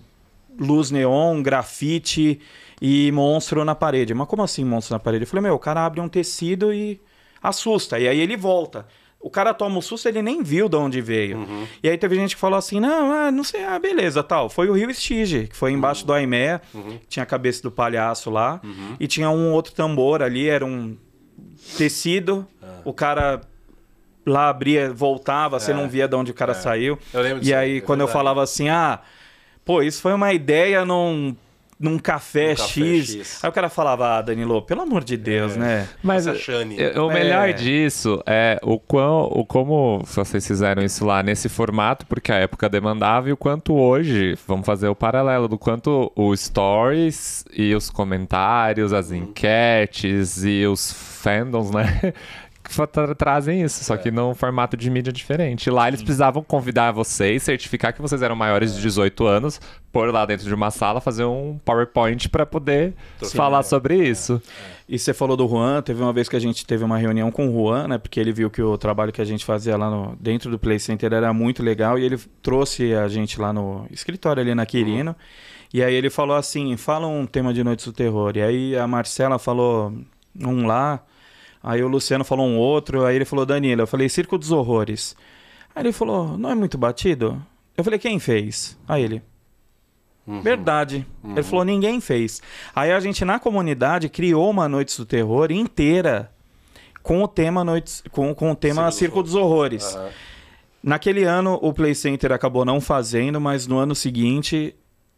[0.58, 2.40] luz neon, grafite
[2.80, 4.14] e monstro na parede.
[4.14, 5.24] Mas como assim monstro na parede?
[5.24, 6.98] Eu falei: meu, o cara abre um tecido e
[7.42, 7.98] assusta.
[7.98, 8.86] E aí ele volta.
[9.20, 11.46] O cara toma o susto, ele nem viu de onde veio.
[11.82, 14.48] E aí teve gente que falou assim: não, ah, não sei, ah, beleza, tal.
[14.48, 16.60] Foi o Rio Estige, que foi embaixo do Aimé,
[17.08, 18.60] tinha a cabeça do palhaço lá,
[19.00, 20.96] e tinha um outro tambor ali, era um
[21.76, 22.46] tecido.
[22.84, 23.40] O cara
[24.24, 25.74] lá abria, voltava, você É.
[25.74, 26.54] não via de onde o cara É.
[26.54, 26.98] saiu.
[27.12, 28.18] Eu lembro disso E aí, é quando eu verdade.
[28.24, 29.00] falava assim, ah,
[29.64, 31.34] pô, isso foi uma ideia num,
[31.78, 33.10] num café, Num café X.
[33.14, 33.44] X.
[33.44, 35.58] Aí o cara falava, ah, Danilo, pelo amor de Deus, É.
[35.58, 35.88] né?
[36.02, 36.76] Mas Essa Shane.
[36.80, 37.52] é, o melhor É.
[37.52, 42.68] disso é o quão, o como vocês fizeram isso lá nesse formato, porque a época
[42.68, 47.90] demandava, e o quanto hoje, vamos fazer o paralelo do quanto o stories e os
[47.90, 49.16] comentários, as Uhum.
[49.18, 52.12] enquetes e os fandoms, né?
[52.86, 53.98] Tra- Trazem isso, só É.
[53.98, 55.70] que num formato de mídia diferente.
[55.70, 59.60] Lá eles precisavam convidar vocês, certificar que vocês eram maiores de 18 anos,
[59.92, 63.36] pôr lá dentro de uma sala, fazer um PowerPoint para poder Sim.
[63.36, 64.40] falar sobre isso.
[64.88, 67.48] E você falou do Juan, teve uma vez que a gente teve uma reunião com
[67.48, 67.98] o Juan, né?
[67.98, 70.78] Porque ele viu que o trabalho que a gente fazia lá no, dentro do Play
[70.78, 75.14] Center era muito legal e ele trouxe a gente lá no escritório ali na Quirino.
[75.74, 78.32] E aí ele falou assim: fala um tema de Noites do Terror.
[78.36, 79.92] E aí a Marcela falou
[80.38, 81.00] um lá,
[81.66, 83.82] aí o Luciano falou um outro, aí ele falou Danilo.
[83.82, 85.14] Eu falei Circo dos Horrores.
[85.74, 87.44] Aí ele falou: não é muito batido?
[87.76, 88.78] Eu falei: quem fez?
[88.88, 89.22] Aí ele.
[90.42, 91.06] Verdade.
[91.24, 92.42] Ele falou, ninguém fez.
[92.74, 96.32] Aí a gente, na comunidade, criou uma Noites do Terror inteira
[97.00, 99.94] com o tema Noites, com, com o tema Circo dos dos Horrores.
[99.94, 100.10] Aham.
[100.82, 104.72] Naquele ano, o Play Center acabou não fazendo, mas no ano seguinte,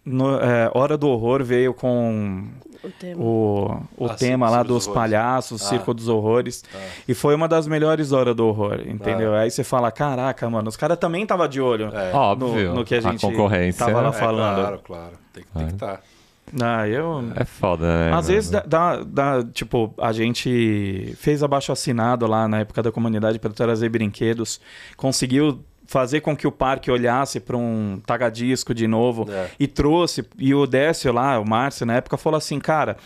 [0.08, 2.44] no, é, Hora do Horror veio com
[2.82, 3.22] O tema.
[3.22, 5.64] o, o Ah, tema Circo lá dos dos palhaços, Ah.
[5.66, 6.64] Circo dos Horrores.
[6.74, 6.78] Ah.
[7.06, 9.34] E foi uma das melhores Hora do Horror, entendeu?
[9.34, 9.40] Ah.
[9.40, 12.12] Aí você fala, caraca, mano, os caras também tava de olho É.
[12.12, 14.56] Óbvio, no, no que a gente concorrência tava lá É, falando.
[14.60, 15.12] claro, claro.
[15.32, 16.00] Tem, que- tem que estar.
[16.62, 17.24] Ah, eu...
[17.36, 18.06] é foda, né?
[18.06, 18.22] Às mano?
[18.22, 23.38] vezes dá, dá- dá, tipo, a gente fez abaixo assinado lá na época da comunidade
[23.38, 24.58] para trazer brinquedos,
[24.96, 29.48] conseguiu fazer com que o parque olhasse para um tagadisco de novo É.
[29.58, 32.98] e trouxe, e o Décio lá, o Márcio na época falou assim, cara,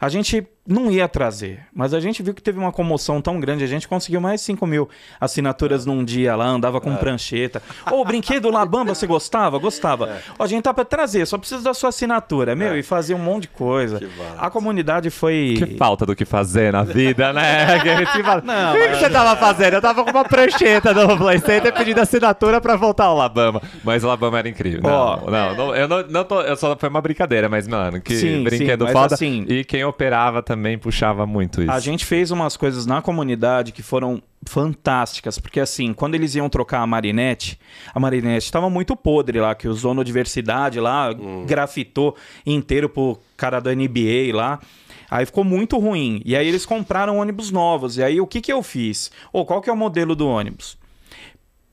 [0.00, 3.64] a gente não ia trazer, mas a gente viu que teve uma comoção tão grande,
[3.64, 4.88] a gente conseguiu mais de 5 mil
[5.20, 6.80] assinaturas num dia lá, andava É.
[6.80, 7.62] com prancheta.
[7.90, 9.58] Ô, o brinquedo lá, Bamba, você gostava?
[9.58, 10.18] Gostava.
[10.38, 12.78] Ó, a gente tá para trazer, só precisa da sua assinatura, meu, É.
[12.78, 14.00] e fazer um monte de coisa.
[14.38, 15.54] A comunidade foi.
[15.58, 17.66] Que falta do que fazer na vida, né?
[18.44, 19.74] Não, o que, que você tava fazendo?
[19.74, 23.60] Eu tava com uma prancheta no Play Center pedindo assinatura pra voltar ao Labama.
[23.82, 24.80] Mas o Labama era incrível.
[24.82, 25.30] Não, Ó.
[25.30, 26.40] não, não, eu não, não tô.
[26.42, 29.14] Eu só foi uma brincadeira, mas, mano, que Sim, brinquedo sim, foda.
[29.14, 31.70] assim- E quem operava também puxava muito isso.
[31.70, 36.48] A gente fez umas coisas na comunidade que foram fantásticas, porque assim, quando eles iam
[36.48, 37.58] trocar a Marinette,
[37.94, 41.10] a Marinette estava muito podre lá, que usou no diversidade lá,
[41.46, 44.58] grafitou inteiro pro cara da NBA lá.
[45.10, 46.22] Aí ficou muito ruim.
[46.24, 47.96] E aí eles compraram ônibus novos.
[47.96, 49.10] E aí o que que eu fiz?
[49.32, 50.78] Ô, qual que é o modelo do ônibus?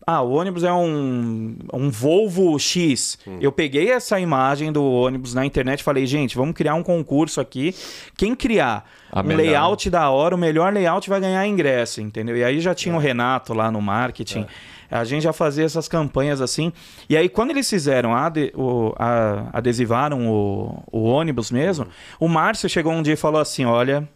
[0.09, 3.19] Ah, o ônibus é um, um Volvo X.
[3.41, 7.41] Eu peguei essa imagem do ônibus na internet e falei, gente, vamos criar um concurso
[7.41, 7.75] aqui.
[8.15, 9.43] Quem criar A um melhor.
[9.43, 12.37] layout da hora, o melhor layout vai ganhar ingresso, entendeu?
[12.37, 14.45] E aí já tinha o Renato lá no marketing.
[14.89, 16.71] A gente já fazia essas campanhas assim.
[17.09, 21.85] E aí, quando eles fizeram, ade- o- a- adesivaram o, o ônibus mesmo,
[22.17, 24.07] o Márcio chegou um dia e falou assim: olha.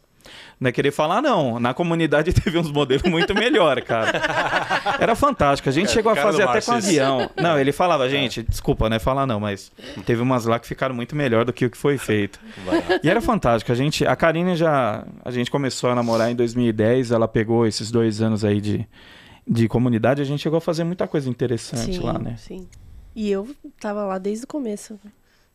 [0.61, 1.59] Não é querer falar, não.
[1.59, 4.11] Na comunidade teve uns modelos muito melhor, cara.
[4.99, 5.67] Era fantástico.
[5.67, 7.31] A gente É, chegou a fazer até com avião.
[7.35, 8.99] Não, ele falava, gente, desculpa, né?
[8.99, 9.71] Falar não, mas
[10.05, 12.39] teve umas lá que ficaram muito melhor do que o que foi feito.
[13.03, 13.71] E era fantástico.
[13.71, 17.09] A gente, a Karine já, a gente começou a namorar em 2010.
[17.09, 18.87] Ela pegou esses dois anos aí de,
[19.47, 20.21] de comunidade.
[20.21, 22.35] A gente chegou a fazer muita coisa interessante sim, lá, né?
[22.37, 22.67] Sim.
[23.15, 23.49] E eu
[23.79, 24.99] tava lá desde o começo.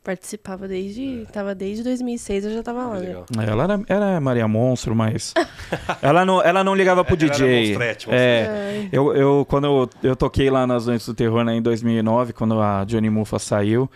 [0.06, 1.26] Participava desde.
[1.32, 3.16] Tava desde 2006, eu já tava lá, né?
[3.44, 5.34] Ela era, era Maria Monstro, mas.
[6.00, 7.66] ela, não, ela não ligava pro Ela era DJ.
[7.70, 11.60] monstrete, é, eu, eu, quando eu, eu toquei lá nas Noites do Terror né, em
[11.60, 13.90] 2009, quando a Johnny Mufa saiu.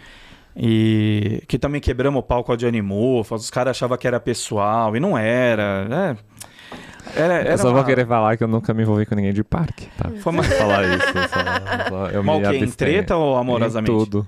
[0.57, 3.37] E que também quebramos o palco com a Johnny Mufa.
[3.37, 6.17] Os caras achavam que era pessoal, e não era.
[7.17, 9.15] É, era, era eu só vou uma- querer falar que eu nunca me envolvi com
[9.15, 10.11] ninguém de parque, tá?
[10.21, 11.07] Foi uma- Vou falar isso.
[11.07, 12.57] Só, só eu Mas me o quê?
[12.65, 13.93] Em treta ou Em amorosamente?
[13.97, 14.27] tudo.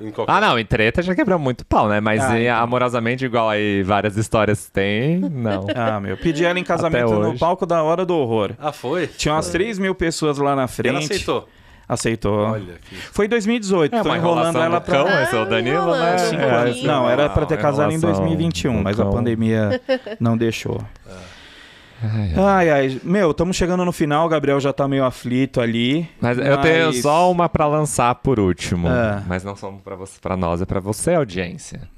[0.00, 2.00] Em qualquer- Ah, não, em treta já quebrou muito pau, né?
[2.00, 2.56] Mas Ah, em então.
[2.56, 5.66] amorosamente, igual aí várias histórias tem, não.
[5.76, 6.16] Ah, meu.
[6.16, 8.52] Pedi ela em casamento no palco da Hora do Horror.
[8.58, 9.06] Ah, foi?
[9.06, 10.88] Tinha umas 3 mil pessoas lá na E frente.
[10.88, 11.48] ela aceitou.
[11.88, 12.38] Aceitou.
[12.52, 12.94] Olha que...
[12.96, 13.94] Foi em 2018.
[13.96, 14.94] É tô enrolando ela pra.
[14.94, 16.16] cão, esse é o Danilo, né?
[16.80, 16.86] É.
[16.86, 19.80] Não, era pra ter Uma casado em enrolação 2021, do mas a pandemia
[20.18, 20.80] não deixou.
[21.06, 21.12] Ai,
[22.02, 22.32] ai.
[22.36, 23.00] Ai, ai.
[23.02, 26.08] Meu, estamos chegando no final, o Gabriel já tá meio aflito ali.
[26.20, 28.88] Mas eu tenho Mas- só uma pra lançar por último.
[28.88, 29.22] Ah.
[29.26, 29.72] Mas não só
[30.20, 31.88] pra nós, é pra você, audiência.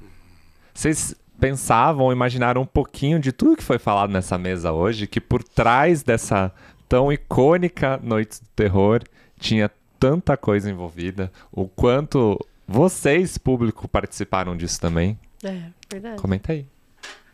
[0.73, 5.43] Vocês pensavam, imaginaram um pouquinho de tudo que foi falado nessa mesa hoje, que por
[5.43, 6.51] trás dessa
[6.87, 9.01] tão icônica Noite do Terror
[9.39, 11.31] tinha tanta coisa envolvida.
[11.51, 15.17] O quanto vocês, público, participaram disso também.
[15.43, 16.21] É, verdade.
[16.21, 16.65] Comenta aí.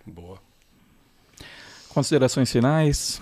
[0.05, 0.37] Boa.
[1.93, 3.21] Considerações finais.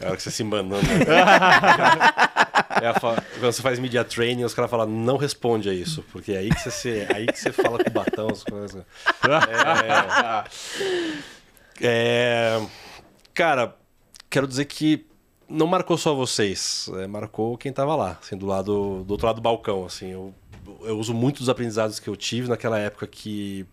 [0.00, 0.76] É a hora que você se embanando.
[2.80, 6.04] é a fa- Quando você faz media training, os caras falam, não responde a isso.
[6.12, 8.84] Porque é aí que você, se- aí que você fala com o batão, as coisas.
[11.80, 11.80] É...
[11.82, 12.60] É,
[13.34, 13.74] Cara,
[14.28, 15.06] quero dizer que
[15.48, 19.36] não marcou só vocês, é, marcou quem tava lá, assim, do lado do outro lado
[19.36, 20.10] do balcão, assim.
[20.10, 20.34] Eu,
[20.82, 23.66] eu uso muito dos aprendizados que eu tive naquela época que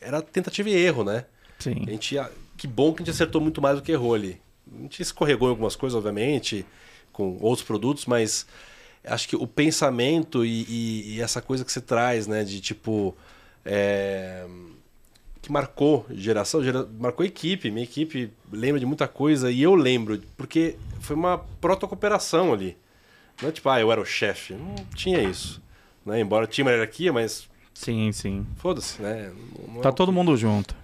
[0.00, 1.24] era tentativa e erro, né?
[1.58, 1.84] Sim.
[1.86, 4.38] A gente, ah, que bom que a gente acertou muito mais do que errou ali.
[4.76, 6.66] A gente escorregou em algumas coisas, obviamente,
[7.12, 8.46] com outros produtos, mas
[9.04, 13.16] acho que o pensamento e, e- e essa coisa que você traz, né, de tipo.
[13.64, 14.46] é,
[15.40, 17.70] que marcou geração, gera- marcou equipe.
[17.70, 22.76] Minha equipe lembra de muita coisa e eu lembro, porque foi uma protocooperação ali.
[23.40, 24.54] Não é tipo, ah, eu era o chefe.
[24.54, 25.62] Não tinha isso.
[26.04, 26.20] Né?
[26.20, 28.44] Embora tinha uma hierarquia, mas Sim, sim.
[28.56, 29.30] foda-se, né?
[29.58, 30.74] Não- não é Tá o todo mundo junto.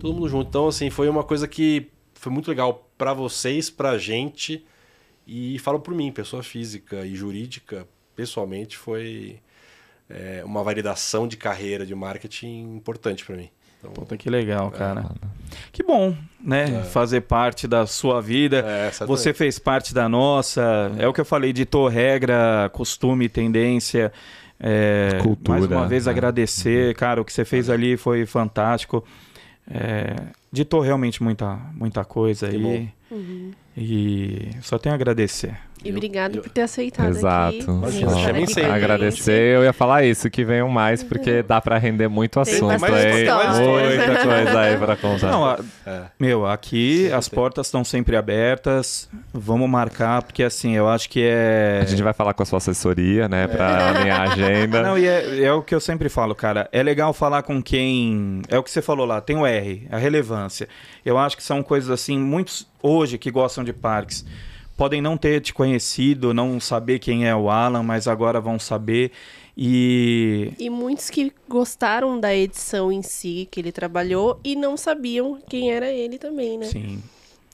[0.00, 0.48] Todo mundo junto.
[0.48, 4.64] Então, assim, foi uma coisa que foi muito legal pra vocês, pra gente.
[5.26, 9.40] E falo por mim, pessoa física e jurídica, pessoalmente, foi
[10.08, 13.50] é, uma validação de carreira de marketing importante pra mim.
[13.78, 15.04] Então, Puta que legal, cara.
[15.72, 16.82] Que bom, né?
[16.84, 18.58] Fazer parte da sua vida.
[18.66, 18.90] é.
[19.06, 20.92] Você fez parte da nossa.
[20.98, 24.12] É o que eu falei, ditou regra, costume, tendência.
[24.58, 26.12] É, Cultura, Mais uma vez né?
[26.12, 27.20] agradecer, cara.
[27.20, 29.04] O que você fez ali foi fantástico.
[29.68, 30.16] É,
[30.52, 32.62] ditou realmente muita, muita coisa Que aí.
[33.76, 35.58] E só tenho a agradecer.
[35.84, 37.84] E obrigado eu- por ter aceitado Exato.
[37.84, 37.92] aqui.
[37.92, 38.60] Gente.
[38.60, 42.84] Agradecer, eu ia falar isso, que venham mais, porque dá pra render muito Tem assunto
[42.84, 43.22] aí.
[43.22, 43.96] história.
[43.96, 45.30] Muita coisa aí pra contar.
[45.30, 46.00] Não, a- É.
[46.18, 49.08] meu, aqui Sempre as portas estão sempre abertas.
[49.32, 51.80] Vamos marcar, porque assim, eu acho que é.
[51.82, 54.82] A gente vai falar com a sua assessoria, né, pra alinhar a agenda.
[54.82, 56.68] Não, e é, é o que eu sempre falo, cara.
[56.72, 58.42] É legal falar com quem.
[58.48, 60.68] É o que você falou lá, tem o R, a relevância.
[61.04, 64.24] Eu acho que são coisas assim, muitos hoje que gostam de parques
[64.76, 69.10] podem não ter te conhecido, não saber quem é o Alan, mas agora vão saber.
[69.56, 70.52] E.
[70.58, 75.72] E muitos que gostaram da edição em si que ele trabalhou e não sabiam quem
[75.72, 76.66] era ele também, né?
[76.66, 77.02] Sim.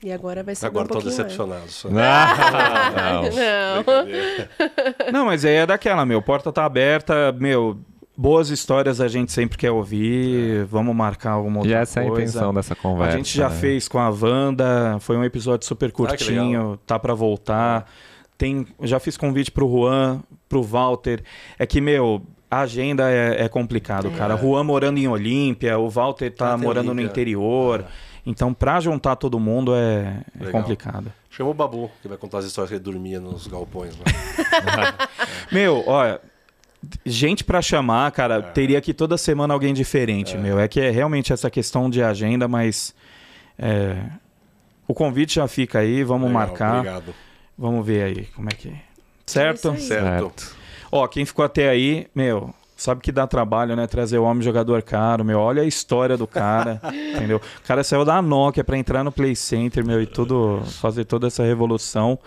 [0.03, 1.05] E agora vai saber Agora um mais.
[1.05, 1.69] decepcionado.
[1.71, 1.87] Só.
[1.89, 3.23] Não, não.
[3.23, 5.07] Não.
[5.13, 6.21] Não, mas aí é daquela, meu.
[6.21, 7.79] Porta tá aberta, meu.
[8.15, 10.65] Boas histórias a gente sempre quer ouvir.
[10.65, 12.21] Vamos marcar alguma outra E essa é a coisa.
[12.23, 13.17] intenção dessa A conversa.
[13.17, 13.55] gente já né?
[13.55, 16.07] fez com a Wanda, foi um episódio super legal.
[16.07, 17.89] curtinho, tá pra voltar.
[18.37, 21.23] Tem, já fiz convite pro Juan, pro Walter.
[21.57, 24.37] É que, meu, a agenda é, é complicado, cara.
[24.37, 27.83] Juan morando em Olímpia, o Walter tá Ah, tem morando no interior.
[28.25, 31.11] Então, pra juntar todo mundo é, é complicado.
[31.31, 33.97] Chama o Babu, que vai contar as histórias que ele dormia nos galpões.
[33.97, 34.05] Lá.
[35.51, 36.21] Meu, olha,
[37.05, 38.41] gente pra chamar, cara, É.
[38.41, 40.59] teria que toda semana alguém diferente, meu.
[40.59, 42.93] É que é realmente essa questão de agenda, mas
[43.57, 43.97] é,
[44.87, 46.77] o convite já fica aí, vamos Legal, marcar.
[46.79, 47.15] Obrigado.
[47.57, 48.75] Vamos ver aí como é que é.
[49.25, 49.69] Certo?
[49.69, 49.77] É.
[49.77, 49.81] Certo.
[50.41, 50.55] Certo.
[50.91, 53.87] Ó, quem ficou até aí, meu, sabe que dá trabalho, né?
[53.87, 55.39] Trazer o homem jogador caro, meu.
[55.39, 56.81] Olha a história do cara,
[57.15, 57.37] entendeu?
[57.37, 61.27] O cara saiu da Nokia pra entrar no Play Center, meu, e tudo, fazer toda
[61.27, 62.19] essa revolução.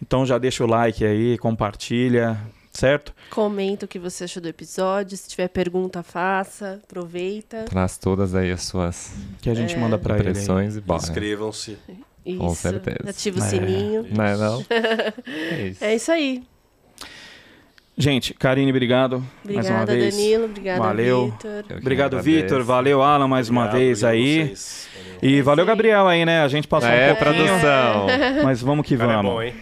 [0.00, 2.36] Então já deixa o like aí, compartilha,
[2.72, 3.12] certo?
[3.30, 5.16] Comenta o que você achou do episódio.
[5.16, 6.80] Se tiver pergunta, faça.
[6.84, 7.64] Aproveita.
[7.68, 9.78] Traz todas aí as suas Que a gente É.
[9.78, 10.20] manda aí.
[10.20, 11.00] impressões e bora.
[11.02, 11.78] Inscrevam-se.
[12.24, 12.54] Isso.
[12.54, 13.10] certeza.
[13.10, 13.46] Ativa o É.
[13.48, 14.06] sininho.
[14.10, 14.64] Não é não?
[15.26, 15.84] É isso.
[15.84, 16.42] É isso aí.
[17.94, 20.16] Gente, Karine, obrigado mais uma Obrigada, vez.
[20.16, 20.44] Danilo.
[20.46, 21.30] Obrigada, Valeu.
[21.30, 21.64] Vitor.
[21.78, 22.22] Obrigado.
[22.22, 22.62] Vitor.
[22.64, 24.46] Valeu, Alan, mais uma vez aí.
[24.46, 24.88] vocês.
[25.20, 26.42] E valeu, Gabriel, aí, né?
[26.42, 28.06] A gente passou É, um pouquinho, produção.
[28.42, 29.30] mas vamos que é vamos.
[29.30, 29.54] bom, hein?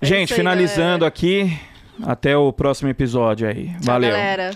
[0.00, 1.56] Gente, isso aí, finalizando aqui,
[2.02, 3.68] até o próximo episódio aí.
[3.68, 4.10] Tchau, Valeu.
[4.10, 4.50] galera.